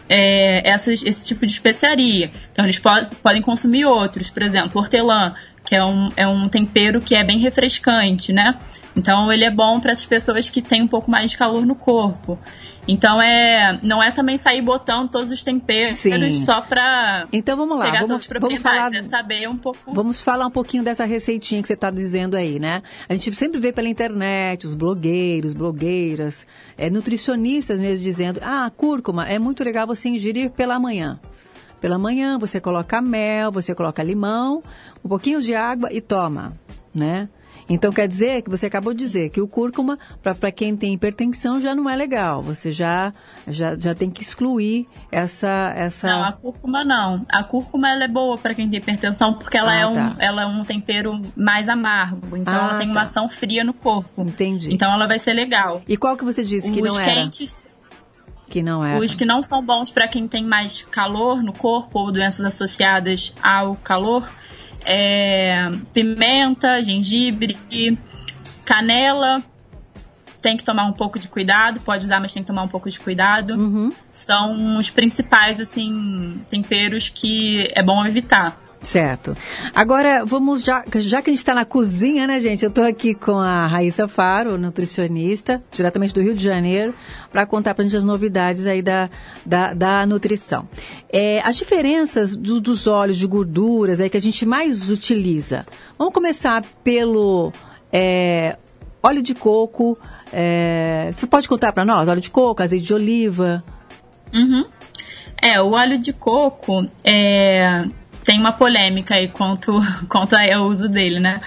[0.10, 2.32] é, essas- esse tipo de especiaria.
[2.52, 2.90] Então, eles po-
[3.22, 7.38] podem consumir outros, por exemplo, hortelã, que é um, é um tempero que é bem
[7.38, 8.58] refrescante, né?
[8.98, 11.76] Então, ele é bom para as pessoas que têm um pouco mais de calor no
[11.76, 12.40] corpo.
[12.88, 16.32] Então, é, não é também sair botando todos os temperos Sim.
[16.32, 18.94] só para Então vamos lá, pegar vamos, vamos falar.
[18.94, 19.94] é saber um pouco...
[19.94, 22.82] Vamos falar um pouquinho dessa receitinha que você está dizendo aí, né?
[23.08, 29.28] A gente sempre vê pela internet os blogueiros, blogueiras, é, nutricionistas mesmo dizendo: ah, cúrcuma
[29.28, 31.20] é muito legal você ingerir pela manhã.
[31.80, 34.62] Pela manhã você coloca mel, você coloca limão,
[35.04, 36.54] um pouquinho de água e toma,
[36.94, 37.30] né?
[37.70, 41.62] Então quer dizer que você acabou de dizer que o cúrcuma, para quem tem hipertensão,
[41.62, 42.42] já não é legal.
[42.42, 43.14] Você já,
[43.48, 45.72] já, já tem que excluir essa.
[45.76, 46.08] essa...
[46.08, 47.26] Não, a cúrcuma não.
[47.32, 50.16] A cúrcuma ela é boa para quem tem hipertensão porque ela, Ah, é um, tá.
[50.18, 52.36] ela é um tempero mais amargo.
[52.36, 52.92] Então Ah, ela tem tá.
[52.94, 54.10] uma ação fria no corpo.
[54.22, 54.74] Entendi.
[54.74, 55.82] Então ela vai ser legal.
[55.88, 57.14] E qual que você disse que os não era?
[57.14, 57.62] quentes,
[58.48, 59.00] Que não era.
[59.00, 63.36] os que não são bons para quem tem mais calor no corpo ou doenças associadas
[63.44, 64.28] ao calor,
[64.86, 67.58] é pimenta, gengibre,
[68.66, 69.44] canela.
[70.42, 72.90] Tem que tomar um pouco de cuidado, pode usar, mas tem que tomar um pouco
[72.90, 73.56] de cuidado.
[73.56, 73.92] Uhum.
[74.12, 78.58] São os principais assim temperos que é bom evitar.
[78.82, 79.36] Certo.
[79.76, 82.64] Agora, vamos já, já que a gente está na cozinha, né, gente?
[82.64, 86.96] Eu estou aqui com a Raíssa Faro, nutricionista, diretamente do Rio de Janeiro,
[87.30, 89.10] para contar para a gente as novidades aí da,
[89.46, 90.68] da, da nutrição.
[91.12, 95.66] É, as diferenças do- dos óleos de gorduras aí que a gente mais utiliza.
[95.98, 97.52] Vamos começar pelo
[97.92, 98.56] é,
[99.04, 99.98] óleo de coco.
[100.32, 102.08] é, você pode contar para nós?
[102.08, 103.62] Óleo de coco, azeite de oliva.
[104.34, 104.66] Uhum.
[105.42, 107.86] É, o óleo de coco é,
[108.30, 109.74] tem uma polêmica aí quanto,
[110.08, 111.42] quanto ao uso dele, né?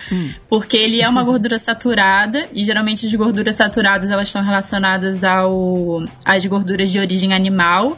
[0.49, 6.05] Porque ele é uma gordura saturada e geralmente as gorduras saturadas elas estão relacionadas ao,
[6.24, 7.97] às gorduras de origem animal.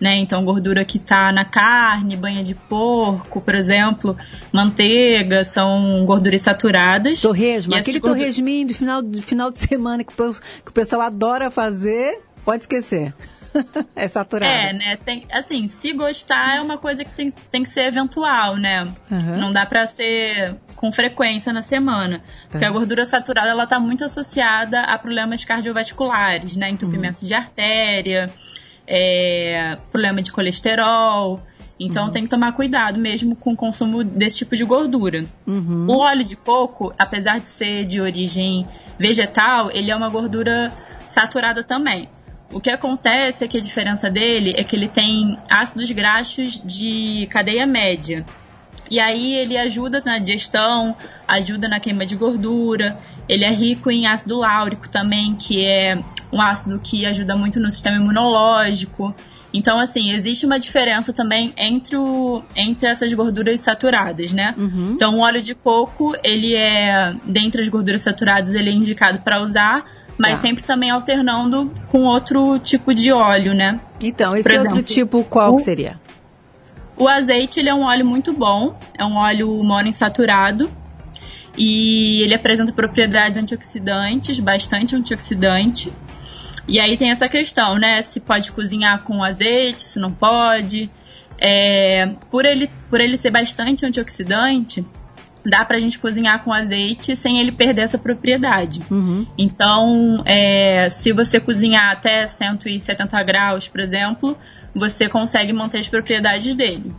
[0.00, 0.16] Né?
[0.16, 4.16] Então, gordura que tá na carne, banha de porco, por exemplo,
[4.50, 7.20] manteiga, são gorduras saturadas.
[7.20, 11.02] Torresmo, aquele gordu- torresminho de final, de final de semana que o, que o pessoal
[11.02, 13.12] adora fazer, pode esquecer.
[13.96, 14.52] é saturado.
[14.52, 14.96] É, né?
[14.96, 18.88] Tem, assim, se gostar é uma coisa que tem, tem que ser eventual, né?
[19.10, 19.36] Aham.
[19.36, 22.22] Não dá pra ser com frequência na semana.
[22.48, 22.68] Porque Tá.
[22.68, 26.68] a gordura saturada, ela tá muito associada a problemas cardiovasculares, né?
[26.70, 28.30] Entupimento de artéria,
[28.86, 31.40] é, problema de colesterol.
[31.78, 35.24] Então tem que tomar cuidado mesmo com o consumo desse tipo de gordura.
[35.46, 35.86] Uhum.
[35.88, 40.72] O óleo de coco, apesar de ser de origem vegetal, ele é uma gordura
[41.06, 42.08] saturada também.
[42.52, 47.26] O que acontece é que a diferença dele é que ele tem ácidos graxos de
[47.30, 48.24] cadeia média.
[48.90, 50.94] E aí ele ajuda na digestão,
[51.26, 52.98] ajuda na queima de gordura.
[53.26, 55.98] Ele é rico em ácido láurico também, que é
[56.30, 59.14] um ácido que ajuda muito no sistema imunológico.
[59.54, 64.54] Então, assim, existe uma diferença também entre, o, entre essas gorduras saturadas, né?
[64.92, 69.42] Então, o óleo de coco, ele é, dentre as gorduras saturadas, ele é indicado para
[69.42, 69.84] usar,
[70.22, 70.42] mas Tá.
[70.48, 73.80] sempre também alternando com outro tipo de óleo, né?
[74.00, 75.98] Então, esse Por outro exemplo, tipo qual o- seria?
[76.96, 80.70] O azeite ele é um óleo muito bom, é um óleo monoinsaturado
[81.56, 85.92] e ele apresenta propriedades antioxidantes, bastante antioxidante.
[86.68, 88.00] E aí tem essa questão, né?
[88.02, 90.90] Se pode cozinhar com azeite, se não pode.
[91.38, 94.84] É, por, ele, por ele ser bastante antioxidante,
[95.44, 98.82] dá pra gente cozinhar com azeite sem ele perder essa propriedade.
[99.36, 104.36] Então, é, se você cozinhar até 170 graus, por exemplo,
[104.74, 106.92] você consegue manter as propriedades dele,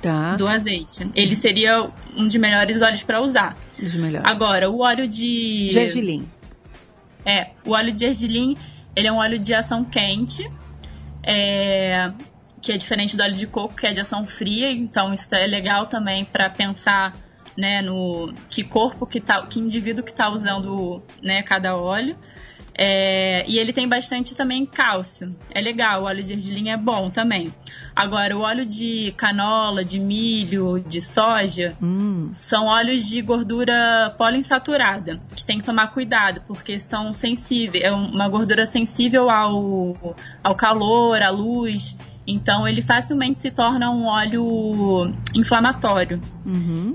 [0.00, 0.36] Tá.
[0.36, 1.06] do azeite.
[1.14, 1.86] Ele seria
[2.16, 3.56] um dos melhores óleos para usar.
[3.82, 4.26] Os melhores.
[4.30, 5.68] Agora, o óleo de.
[5.70, 6.28] Gergelim.
[7.24, 8.56] É, o óleo de gergelim,
[8.96, 10.50] ele é um óleo de ação quente,
[11.22, 12.10] é,
[12.62, 15.46] que é diferente do óleo de coco, que é de ação fria, então isso é
[15.46, 17.14] legal também para pensar,
[17.56, 22.16] né, no que corpo que tá, que indivíduo que tá usando, né, cada óleo.
[22.82, 25.36] É, e ele tem bastante também cálcio.
[25.50, 27.52] É legal, o óleo de gergelim é bom também.
[27.94, 31.76] Agora, o óleo de canola, de milho, de soja,
[32.32, 38.28] são óleos de gordura poliinsaturada, que tem que tomar cuidado, porque são sensíveis, é uma
[38.30, 41.94] gordura sensível ao, ao calor, à luz.
[42.30, 46.20] Então, ele facilmente se torna um óleo inflamatório.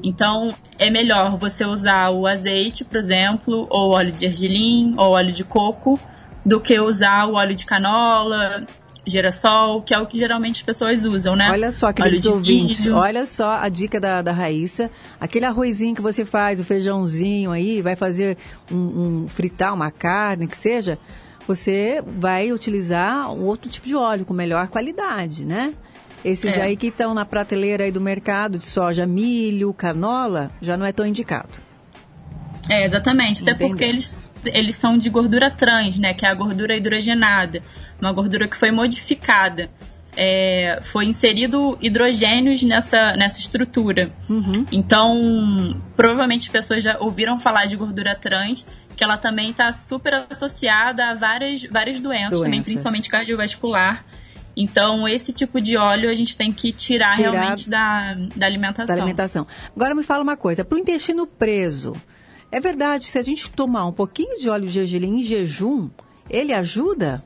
[0.02, 5.32] Então, é melhor você usar o azeite, por exemplo, ou óleo de gergelim, ou óleo
[5.32, 6.00] de coco,
[6.46, 8.66] do que usar o óleo de canola,
[9.06, 11.50] girassol, que é o que geralmente as pessoas usam, né?
[11.52, 12.96] Olha só, queridos ouvintes, milho.
[12.96, 14.90] olha só a dica da, da Raíssa.
[15.20, 18.38] Aquele arrozinho que você faz, o feijãozinho aí, vai fazer
[18.72, 20.98] um, um fritar uma carne, que seja,
[21.48, 25.74] você vai utilizar um outro tipo de óleo com melhor qualidade, né?
[26.24, 26.62] Esses É.
[26.62, 30.91] aí que estão na prateleira aí do mercado de soja, milho, canola, já não é
[30.91, 31.66] tão indicado.
[32.68, 33.43] É, exatamente.
[33.43, 36.16] Até porque eles, eles são de gordura trans, né?
[36.16, 37.62] Que é a gordura hidrogenada.
[38.02, 39.70] Uma gordura que foi modificada.
[40.18, 44.11] É, foi inserido hidrogênios nessa, nessa estrutura.
[44.72, 50.26] Então, provavelmente as pessoas já ouviram falar de gordura trans, que ela também está super
[50.30, 52.66] associada a várias, várias doenças, também, Doenças.
[52.66, 54.05] principalmente cardiovascular.
[54.57, 58.86] Então, esse tipo de óleo a gente tem que tirar, Tirar realmente da, da alimentação.
[58.86, 59.45] da alimentação.
[59.76, 61.93] Agora me fala uma coisa, para o intestino preso,
[62.49, 65.89] é verdade, se a gente tomar um pouquinho de óleo de gergelim em jejum,
[66.30, 67.22] ele ajuda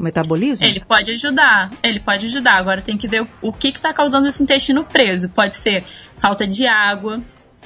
[0.00, 0.66] o metabolismo?
[0.66, 2.54] Ele pode ajudar, ele pode ajudar.
[2.54, 5.28] Agora tem que ver o, que está causando esse intestino preso.
[5.28, 5.84] Pode ser
[6.16, 7.22] falta de água,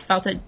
[0.07, 0.39] falta,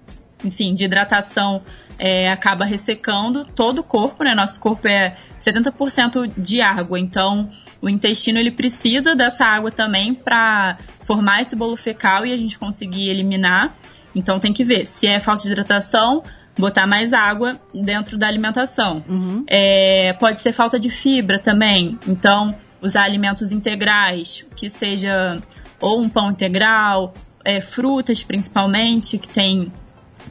[0.44, 1.62] enfim, de hidratação
[1.98, 4.34] é, acaba ressecando todo o corpo, né?
[4.34, 10.76] Nosso corpo é 70% de água, então o intestino ele precisa dessa água também para
[11.00, 13.74] formar esse bolo fecal e a gente conseguir eliminar.
[14.14, 16.22] Então tem que ver se é falta de hidratação,
[16.58, 19.02] botar mais água dentro da alimentação.
[19.46, 25.40] É, pode ser falta de fibra também, então usar alimentos integrais, que seja
[25.80, 27.12] ou um pão integral,
[27.44, 29.70] é, frutas principalmente, que tem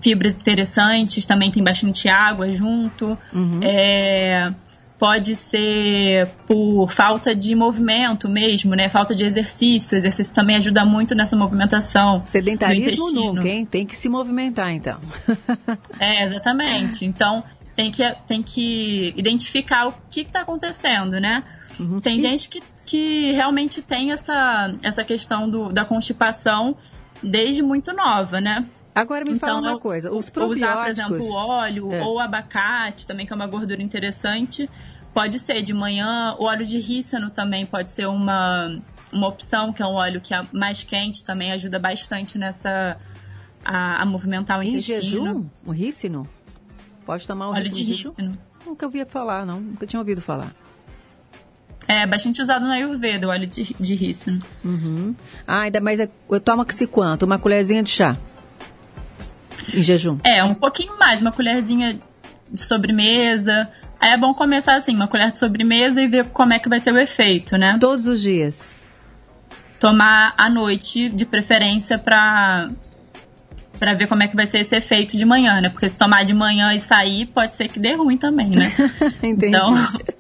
[0.02, 3.18] fibras interessantes, também tem bastante água junto.
[3.62, 4.52] É,
[4.98, 8.90] pode ser por falta de movimento mesmo, né?
[8.90, 9.96] Falta de exercício.
[9.96, 12.24] O exercício também ajuda muito nessa movimentação.
[12.24, 13.66] Sedentarismo nunca, hein?
[13.66, 15.00] Tem que se movimentar, então.
[16.00, 17.06] É, exatamente.
[17.06, 17.44] Então,
[17.76, 21.44] tem que, tem que identificar o que está acontecendo, né?
[21.80, 22.00] Uhum.
[22.00, 26.76] Tem gente que, que realmente tem essa, essa questão do, da constipação
[27.22, 28.66] desde muito nova, né?
[28.96, 31.00] Agora me fala uma eu- coisa, os Usar, por probióticos...
[31.00, 32.02] exemplo, o óleo É.
[32.02, 34.70] ou abacate, também que é uma gordura interessante,
[35.14, 36.34] pode ser de manhã.
[36.40, 38.82] O óleo de rícino também pode ser uma,
[39.12, 42.96] uma opção, que é um óleo que é mais quente, também ajuda bastante nessa...
[43.66, 45.02] a, a movimentar o Em intestino.
[45.04, 46.26] jejum, o rícino?
[47.06, 48.10] Pode tomar o Óleo rícino de em jejum?
[48.10, 48.38] rícino.
[48.66, 49.60] Nunca ouvi falar, não.
[49.60, 50.52] Nunca tinha ouvido falar.
[51.88, 54.40] É bastante usado na Ayurveda, o óleo de, de rícino.
[54.64, 55.14] Uhum.
[55.46, 56.10] Ah, ainda mais, é-
[56.44, 57.24] toma-se quanto?
[57.24, 58.18] Uma colherzinha de chá?
[59.76, 60.18] Em jejum?
[60.24, 62.00] É, um pouquinho mais, uma colherzinha
[62.52, 63.70] de sobremesa.
[64.00, 66.80] Aí é bom começar assim, uma colher de sobremesa e ver como é que vai
[66.80, 67.78] ser o efeito, né?
[67.80, 68.76] Todos os dias?
[69.80, 72.70] Tomar à noite, de preferência, pra,
[73.80, 75.70] pra ver como é que vai ser esse efeito de manhã, né?
[75.70, 78.72] Porque se tomar de manhã e sair, pode ser que dê ruim também, né?
[79.22, 79.48] Entendi.
[79.48, 79.74] Então,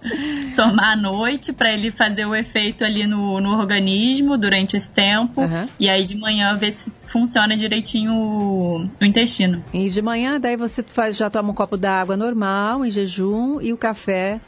[0.55, 5.41] tomar à noite pra ele fazer o efeito ali no, no organismo durante esse tempo.
[5.41, 5.67] Aham.
[5.79, 9.63] E aí de manhã ver se funciona direitinho o, o intestino.
[9.73, 13.73] E de manhã, daí você faz, já toma um copo d'água normal, em jejum, e
[13.73, 14.39] o café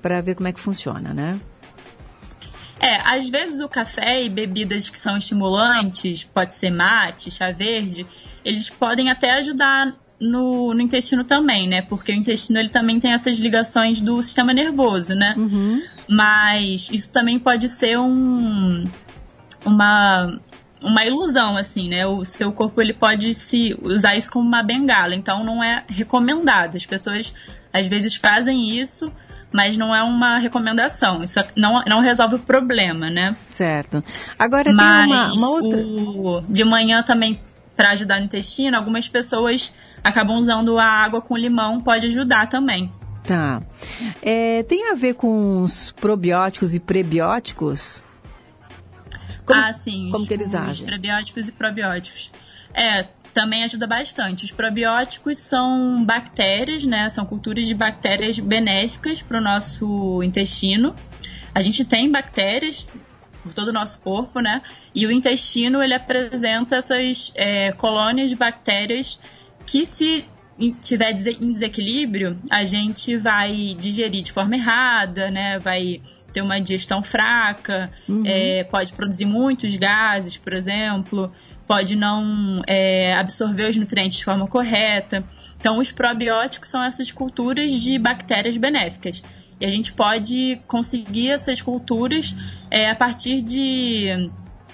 [0.00, 1.38] para ver como é que funciona, né?
[2.80, 8.06] É, às vezes o café e bebidas que são estimulantes, pode ser mate, chá verde,
[8.44, 11.82] eles podem até ajudar no, no intestino também, né?
[11.82, 15.34] Porque o intestino ele também tem essas ligações do sistema nervoso, né?
[16.08, 18.84] Mas isso também pode ser um
[19.64, 20.38] uma
[20.82, 22.06] uma ilusão assim, né?
[22.06, 26.76] O seu corpo ele pode se usar isso como uma bengala, então não é recomendado.
[26.76, 27.32] As pessoas
[27.72, 29.12] às vezes fazem isso,
[29.52, 31.22] mas não é uma recomendação.
[31.22, 33.36] Isso não, não resolve o problema, né?
[33.50, 34.02] Certo.
[34.38, 35.78] Agora Mas tem uma, uma outra.
[35.82, 37.40] o- de manhã também,
[37.76, 39.72] para ajudar no intestino, algumas pessoas
[40.04, 42.90] acabam usando a água com limão, pode ajudar também.
[43.24, 43.60] Tá.
[44.22, 48.02] É, tem a ver com os probióticos e prebióticos?
[49.44, 50.08] Como- ah, sim.
[50.10, 50.86] como os, que eles os agem?
[50.86, 52.30] prebióticos e probióticos.
[52.72, 54.44] É, também ajuda bastante.
[54.44, 57.08] Os probióticos são bactérias, né?
[57.08, 60.94] São culturas de bactérias benéficas para o nosso intestino.
[61.54, 62.86] A gente tem bactérias
[63.42, 64.62] por todo o nosso corpo, né?
[64.94, 69.20] E o intestino ele apresenta essas é, colônias de bactérias
[69.66, 70.24] que se
[70.82, 75.58] tiver em desequilíbrio, a gente vai digerir de forma errada, né?
[75.58, 76.02] Vai
[76.32, 77.90] ter uma digestão fraca,
[78.24, 81.32] é, pode produzir muitos gases, por exemplo,
[81.70, 85.22] pode não é, absorver os nutrientes de forma correta.
[85.54, 89.22] Então, os probióticos são essas culturas de bactérias benéficas.
[89.60, 92.34] E a gente pode conseguir essas culturas
[92.72, 94.28] é, a partir de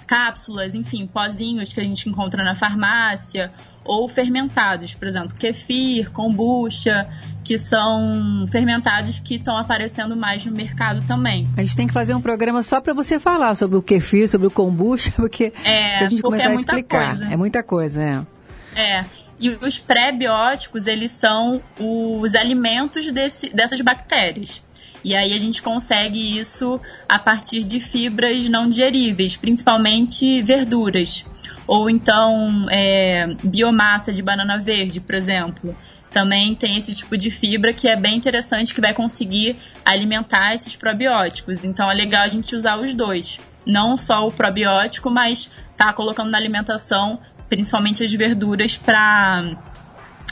[0.07, 3.53] cápsulas, enfim, pozinhos que a gente encontra na farmácia,
[3.87, 7.09] ou fermentados, por exemplo, kefir, kombucha,
[7.45, 11.47] que são fermentados que estão aparecendo mais no mercado também.
[11.57, 14.47] A gente tem que fazer um programa só para você falar sobre o kefir, sobre
[14.49, 17.07] o kombucha, porque É, pra gente porque começar é a explicar.
[17.09, 17.33] coisa.
[17.33, 18.81] É muita coisa, é.
[18.81, 19.05] É.
[19.39, 24.63] E os pré-bióticos, eles são os alimentos desse, dessas bactérias.
[25.05, 31.25] E aí a gente consegue isso a partir de fibras não digeríveis, principalmente verduras.
[31.67, 35.77] Ou então é, biomassa de banana verde, por exemplo.
[36.11, 40.75] Também tem esse tipo de fibra que é bem interessante, que vai conseguir alimentar esses
[40.75, 41.65] probióticos.
[41.65, 43.41] Então é legal a gente usar os dois.
[43.67, 49.43] Não só o probiótico, mas tá colocando na alimentação, principalmente as verduras, para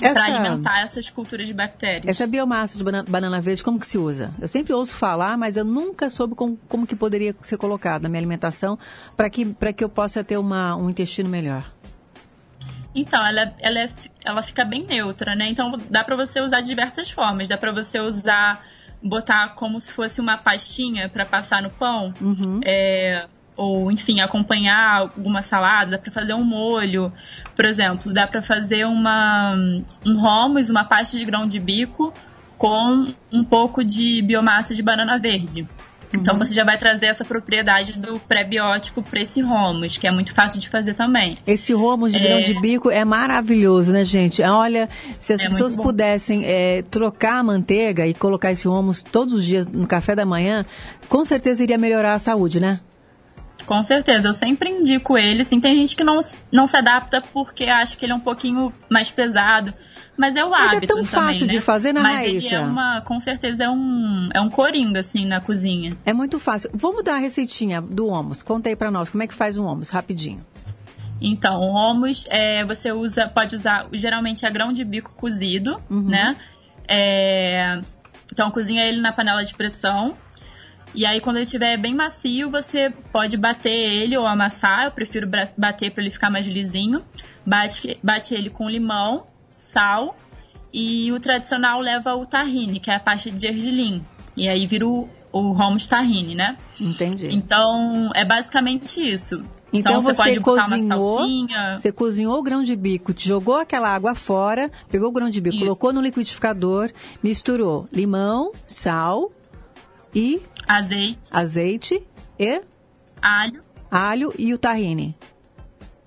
[0.00, 2.04] para alimentar essas culturas de bactérias.
[2.06, 4.32] Essa biomassa de banana, banana verde, como que se usa?
[4.40, 8.08] Eu sempre ouço falar, mas eu nunca soube como, como que poderia ser colocado na
[8.08, 8.78] minha alimentação
[9.16, 11.70] para que, pra que eu possa ter uma, um intestino melhor.
[12.94, 13.90] Então, ela, ela, é-
[14.24, 15.48] ela fica bem neutra, né?
[15.48, 17.48] Então, dá pra você usar de diversas formas.
[17.48, 18.64] Dá pra você usar,
[19.02, 22.14] botar como se fosse uma pastinha pra passar no pão.
[22.64, 23.26] É,
[23.56, 25.92] ou, enfim, acompanhar alguma salada.
[25.92, 27.12] Dá pra fazer um molho.
[27.54, 29.54] Por exemplo, dá pra fazer uma,
[30.04, 32.12] um hummus, uma pasta de grão de bico
[32.58, 35.66] com um pouco de biomassa de banana verde.
[36.16, 40.32] Então você já vai trazer essa propriedade do pré-biótico para esse hummus, que é muito
[40.32, 41.36] fácil de fazer também.
[41.44, 42.22] Esse romos de É.
[42.22, 44.40] grão de bico é maravilhoso, né, gente?
[44.40, 44.88] Olha,
[45.18, 49.44] se as É pessoas pudessem é, trocar a manteiga e colocar esse romos todos os
[49.44, 50.64] dias no café da manhã,
[51.08, 52.78] com certeza iria melhorar a saúde, né?
[53.66, 55.42] Com certeza, eu sempre indico ele.
[55.42, 56.18] Assim, tem gente que não,
[56.52, 59.72] não se adapta porque acha que ele é um pouquinho mais pesado.
[60.16, 61.52] Mas é o Mas é hábito tão também, fácil né?
[61.54, 62.54] de fazer, né, Mas ele Raíssa?
[62.54, 65.96] é uma, com certeza é um, é um coringa, assim, na cozinha.
[66.04, 66.70] É muito fácil.
[66.72, 68.42] Vamos dar a receitinha do hummus.
[68.42, 70.44] Conta aí pra nós, como é que faz um hummus, rapidinho.
[71.20, 76.36] Então, o hummus, é, você usa, pode usar geralmente a grão de bico cozido, né?
[76.86, 77.80] É,
[78.32, 80.16] então, cozinha ele na panela de pressão.
[80.94, 84.84] E aí, quando ele estiver bem macio, você pode bater ele ou amassar.
[84.84, 87.02] Eu prefiro bater para ele ficar mais lisinho.
[87.44, 89.26] Bate, bate ele com limão,
[89.56, 90.16] sal.
[90.72, 94.04] E o tradicional leva o tahine, que é a pasta de gergelim.
[94.36, 96.56] E aí vira o, o hummus tahine, né?
[96.80, 97.28] Entendi.
[97.32, 99.42] Então, é basicamente isso.
[99.72, 101.78] Então, você, você, pode botar uma cozinhou, salsinha.
[101.78, 105.56] você cozinhou o grão de bico, jogou aquela água fora, pegou o grão de bico,
[105.56, 105.64] Isso.
[105.64, 109.32] colocou no liquidificador, misturou limão, sal
[110.14, 112.02] e azeite, azeite
[112.38, 112.60] e
[113.22, 113.60] alho
[113.90, 115.14] alho e o tahine.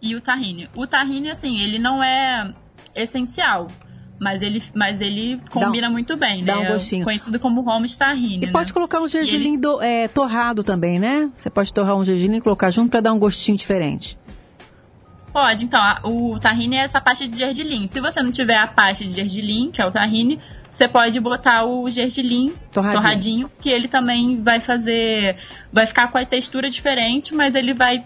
[0.01, 0.69] e o tahine.
[0.75, 2.53] O tahine, assim, ele não é
[2.95, 3.67] essencial,
[4.19, 6.69] mas ele, mas ele combina muito bem, dá né?
[6.69, 7.03] um gostinho.
[7.03, 8.51] Conhecido como hummus tahine, E né?
[8.51, 11.29] pode colocar um gergelim do- é, torrado também, né?
[11.37, 14.17] Você pode torrar um gergelim e colocar junto para dar um gostinho diferente.
[15.31, 17.87] Pode, então, a- o tahine é essa pasta de gergelim.
[17.87, 20.39] Se você não tiver a pasta de gergelim, que é o tahine,
[20.77, 23.01] você pode botar o gergelim Torradinho.
[23.01, 25.35] torradinho, que ele também vai fazer,
[25.73, 28.05] vai ficar com a textura diferente, mas ele vai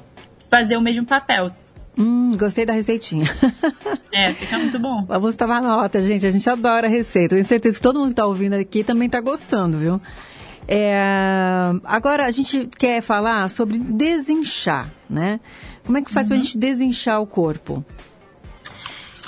[0.50, 1.52] fazer o mesmo papel.
[1.98, 3.26] Hum, gostei da receitinha.
[4.14, 5.06] É, fica muito bom.
[5.06, 6.26] Vamos tomar nota, gente.
[6.28, 7.34] A gente adora a receita.
[7.34, 10.02] Tenho certeza que todo mundo que está ouvindo aqui também está gostando, viu?
[10.68, 11.00] É,
[11.86, 15.40] agora a gente quer falar sobre desinchar, né?
[15.86, 17.86] Como é que faz pra gente desinchar o corpo?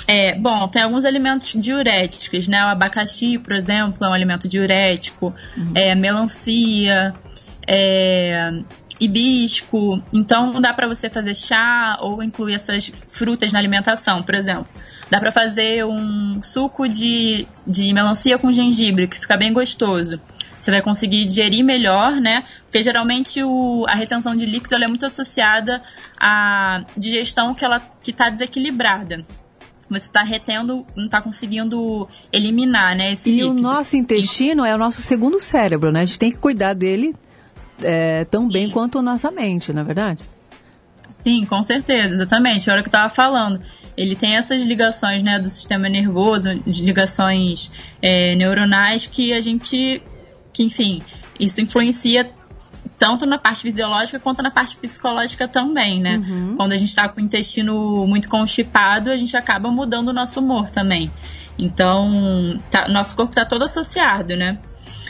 [0.07, 2.63] É, bom, tem alguns alimentos diuréticos, né?
[2.65, 5.33] O abacaxi, por exemplo, é um alimento diurético.
[5.73, 7.13] É, melancia,
[7.67, 8.51] é,
[8.99, 10.01] hibisco.
[10.13, 14.67] Então, dá para você fazer chá ou incluir essas frutas na alimentação, por exemplo.
[15.09, 20.19] Dá para fazer um suco de, de melancia com gengibre, que fica bem gostoso.
[20.59, 22.45] Você vai conseguir digerir melhor, né?
[22.63, 25.81] Porque geralmente o, a retenção de líquido é muito associada
[26.17, 29.25] à digestão que ela que está desequilibrada.
[29.89, 33.11] Você está retendo, não está conseguindo eliminar, né?
[33.13, 33.51] Esse E líquido.
[33.51, 36.01] o nosso intestino é o nosso segundo cérebro, né?
[36.01, 37.13] A gente tem que cuidar dele
[37.81, 40.21] é, tão bem quanto a nossa mente, não é verdade?
[41.15, 42.69] Sim, com certeza, exatamente.
[42.69, 43.61] A hora que eu estava falando.
[43.95, 47.71] Ele tem essas ligações né, do sistema nervoso, de ligações
[48.01, 50.01] é, neuronais que a gente.
[50.51, 51.01] que, enfim,
[51.39, 52.29] isso influencia
[52.97, 56.17] tanto na parte fisiológica quanto na parte psicológica também, né?
[56.57, 60.39] Quando a gente está com o intestino muito constipado, a gente acaba mudando o nosso
[60.39, 61.11] humor também.
[61.57, 64.57] Então, tá- nosso corpo está todo associado, né?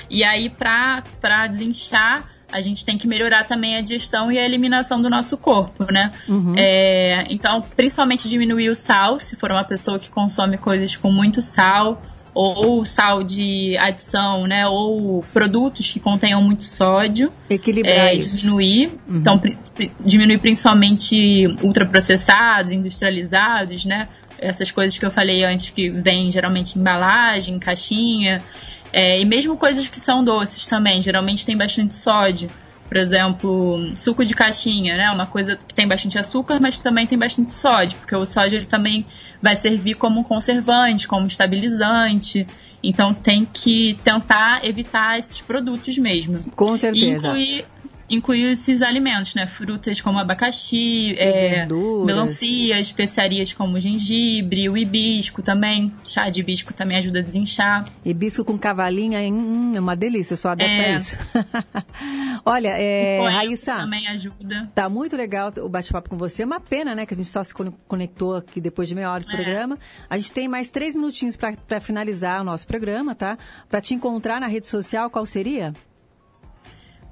[0.10, 5.02] E aí, para desinchar, a gente tem que melhorar também a digestão e a eliminação
[5.02, 6.12] do nosso corpo, né?
[6.58, 11.42] É, então, principalmente diminuir o sal, se for uma pessoa que consome coisas com muito
[11.42, 12.02] sal,
[12.34, 14.68] ou sal de adição, né?
[14.68, 17.32] Ou produtos que contenham muito sódio.
[17.50, 18.38] Equilibrar É, isso.
[18.38, 18.92] diminuir.
[19.08, 24.08] Então, pri- pri- diminuir principalmente ultraprocessados, industrializados, né?
[24.40, 28.44] Essas coisas que eu falei antes que vêm geralmente em embalagem, em caixinha.
[28.92, 32.50] É, e mesmo coisas que são doces também, geralmente tem bastante sódio.
[32.88, 35.10] Por exemplo, suco de caixinha, né?
[35.10, 38.66] Uma coisa que tem bastante açúcar, mas também tem bastante sódio, porque o sódio ele
[38.66, 39.06] também
[39.42, 42.46] vai servir como conservante, como estabilizante.
[42.84, 46.40] Então tem que tentar evitar esses produtos mesmo.
[46.56, 47.28] Com E certeza.
[47.30, 47.66] incluir,
[48.10, 49.46] incluir esses alimentos, né?
[49.46, 51.66] Frutas como abacaxi, é,
[52.06, 55.92] melancia, especiarias como gengibre, o hibisco também.
[56.08, 57.88] Chá de hibisco também ajuda a desinchar.
[58.06, 60.96] Hibisco com cavalinha, hum, é uma delícia, só adapta É.
[60.96, 61.18] isso.
[62.46, 64.70] Olha, é, Raíssa, também ajuda.
[64.76, 66.44] tá muito legal o bate-papo com você.
[66.44, 69.10] É uma pena, né, que a gente só se con- conectou aqui depois de meia
[69.12, 69.36] hora de É.
[69.36, 69.78] programa.
[70.10, 73.38] A gente tem mais três minutinhos para finalizar o nosso programa, tá?
[73.70, 75.74] Para te encontrar na rede social, qual seria?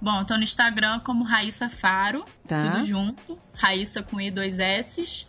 [0.02, 2.72] Bom, eu tô no Instagram como Raíssa Faro, Tá.
[2.72, 3.38] tudo junto.
[3.54, 5.26] Raíssa com I, dois S,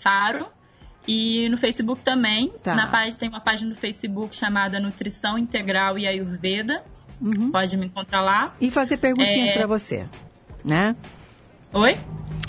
[0.00, 0.46] Faro.
[1.06, 2.48] E no Facebook também.
[2.62, 2.74] Tá.
[2.74, 6.82] Na página, tem uma página no Facebook chamada Nutrição Integral e Ayurveda.
[7.52, 8.54] Pode me encontrar lá.
[8.60, 9.52] E fazer perguntinhas É.
[9.52, 10.06] para você,
[10.64, 10.96] né?
[11.74, 11.96] Oi?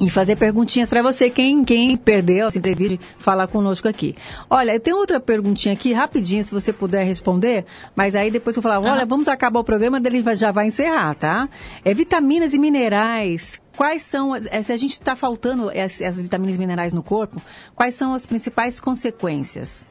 [0.02, 4.14] E fazer perguntinhas para você, quem, quem perdeu essa entrevista, falar conosco aqui.
[4.50, 7.66] Olha, tenho outra perguntinha aqui, rapidinho, se você puder responder,
[7.96, 11.48] mas aí depois eu falar, olha, vamos acabar o programa, vai- já vai encerrar, tá?
[11.86, 16.58] É vitaminas e minerais, quais são, as, é, se a gente está faltando essas vitaminas
[16.58, 17.42] e minerais no corpo,
[17.74, 19.86] quais são as principais consequências?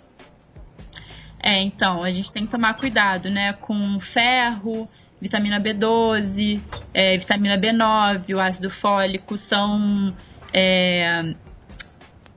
[1.43, 3.55] É, então, a gente tem que tomar cuidado, né?
[3.55, 4.87] Com ferro,
[5.25, 6.61] vitamina B12,
[6.93, 10.15] é, vitamina B9, o ácido fólico, são.
[10.53, 11.35] é,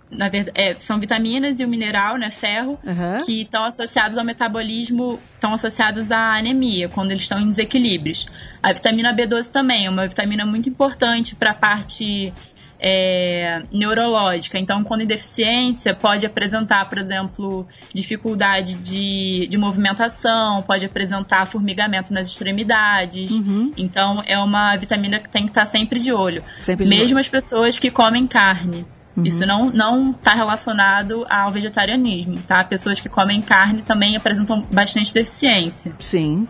[0.09, 3.17] na verdade, é, são vitaminas e o mineral, né, ferro, Aham.
[3.25, 8.25] que estão associados ao metabolismo, estão associados à anemia, quando eles estão em desequilíbrios.
[8.63, 12.33] A vitamina B12 também é uma vitamina muito importante para a parte
[12.79, 14.57] é, neurológica.
[14.57, 22.13] Então, quando em deficiência, pode apresentar, por exemplo, dificuldade de, de movimentação, pode apresentar formigamento
[22.13, 23.31] nas extremidades.
[23.77, 26.43] Então, é uma vitamina que tem que estar sempre de olho.
[26.61, 27.21] Sempre de Mesmo olho.
[27.21, 28.85] as pessoas que comem carne.
[29.25, 32.63] Isso não não está relacionado ao vegetarianismo, tá?
[32.63, 35.93] Pessoas que comem carne também apresentam bastante deficiência.
[35.99, 36.47] Sim.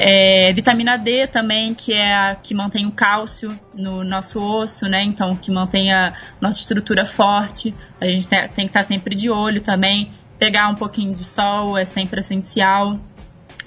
[0.00, 5.02] É, vitamina D também, que é a que mantém o cálcio no nosso osso, né?
[5.02, 7.74] Então, que mantém a nossa estrutura forte.
[8.00, 10.10] A gente tem, tem que estar sempre de olho também.
[10.38, 12.98] Pegar um pouquinho de sol é sempre essencial,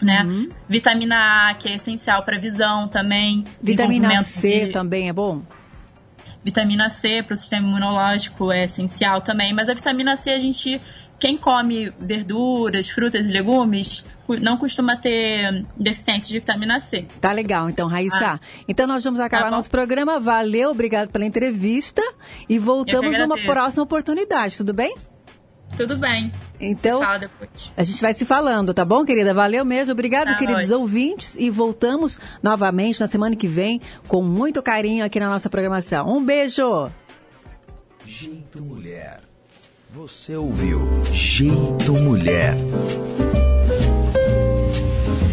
[0.01, 0.23] né?
[0.69, 3.43] Vitamina A, que é essencial para visão também.
[3.61, 5.41] Vitamina C de- também é bom?
[6.43, 10.81] Vitamina C para o sistema imunológico é essencial também, mas a vitamina C a gente,
[11.21, 14.03] quem come verduras, frutas e legumes,
[14.41, 17.05] não costuma ter deficiência de vitamina C.
[17.21, 18.33] Tá legal, então, Raíssa.
[18.33, 18.39] Ah.
[18.67, 20.19] Então nós vamos acabar Tá nosso programa.
[20.19, 22.01] Valeu, obrigado pela entrevista
[22.49, 24.95] e voltamos numa próxima oportunidade, tudo bem?
[25.77, 26.31] Tudo bem.
[26.59, 27.71] Então, Fala depois.
[27.77, 29.31] a gente vai se falando, tá bom, querida?
[29.31, 29.91] Valeu mesmo.
[29.93, 30.79] Obrigado, Tá queridos ótimo.
[30.79, 31.37] ouvintes.
[31.37, 36.07] E voltamos novamente na semana que vem com muito carinho aqui na nossa programação.
[36.11, 36.91] Um beijo!
[38.05, 39.20] Jeito Mulher.
[39.93, 40.79] Você ouviu
[41.11, 42.55] Jeito Mulher.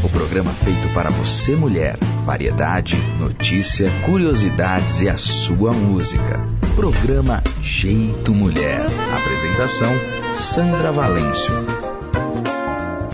[0.03, 1.97] O programa feito para você, mulher.
[2.25, 6.41] Variedade, notícia, curiosidades e a sua música.
[6.75, 8.85] Programa Jeito Mulher.
[9.17, 9.93] Apresentação:
[10.35, 11.88] Sandra Valêncio.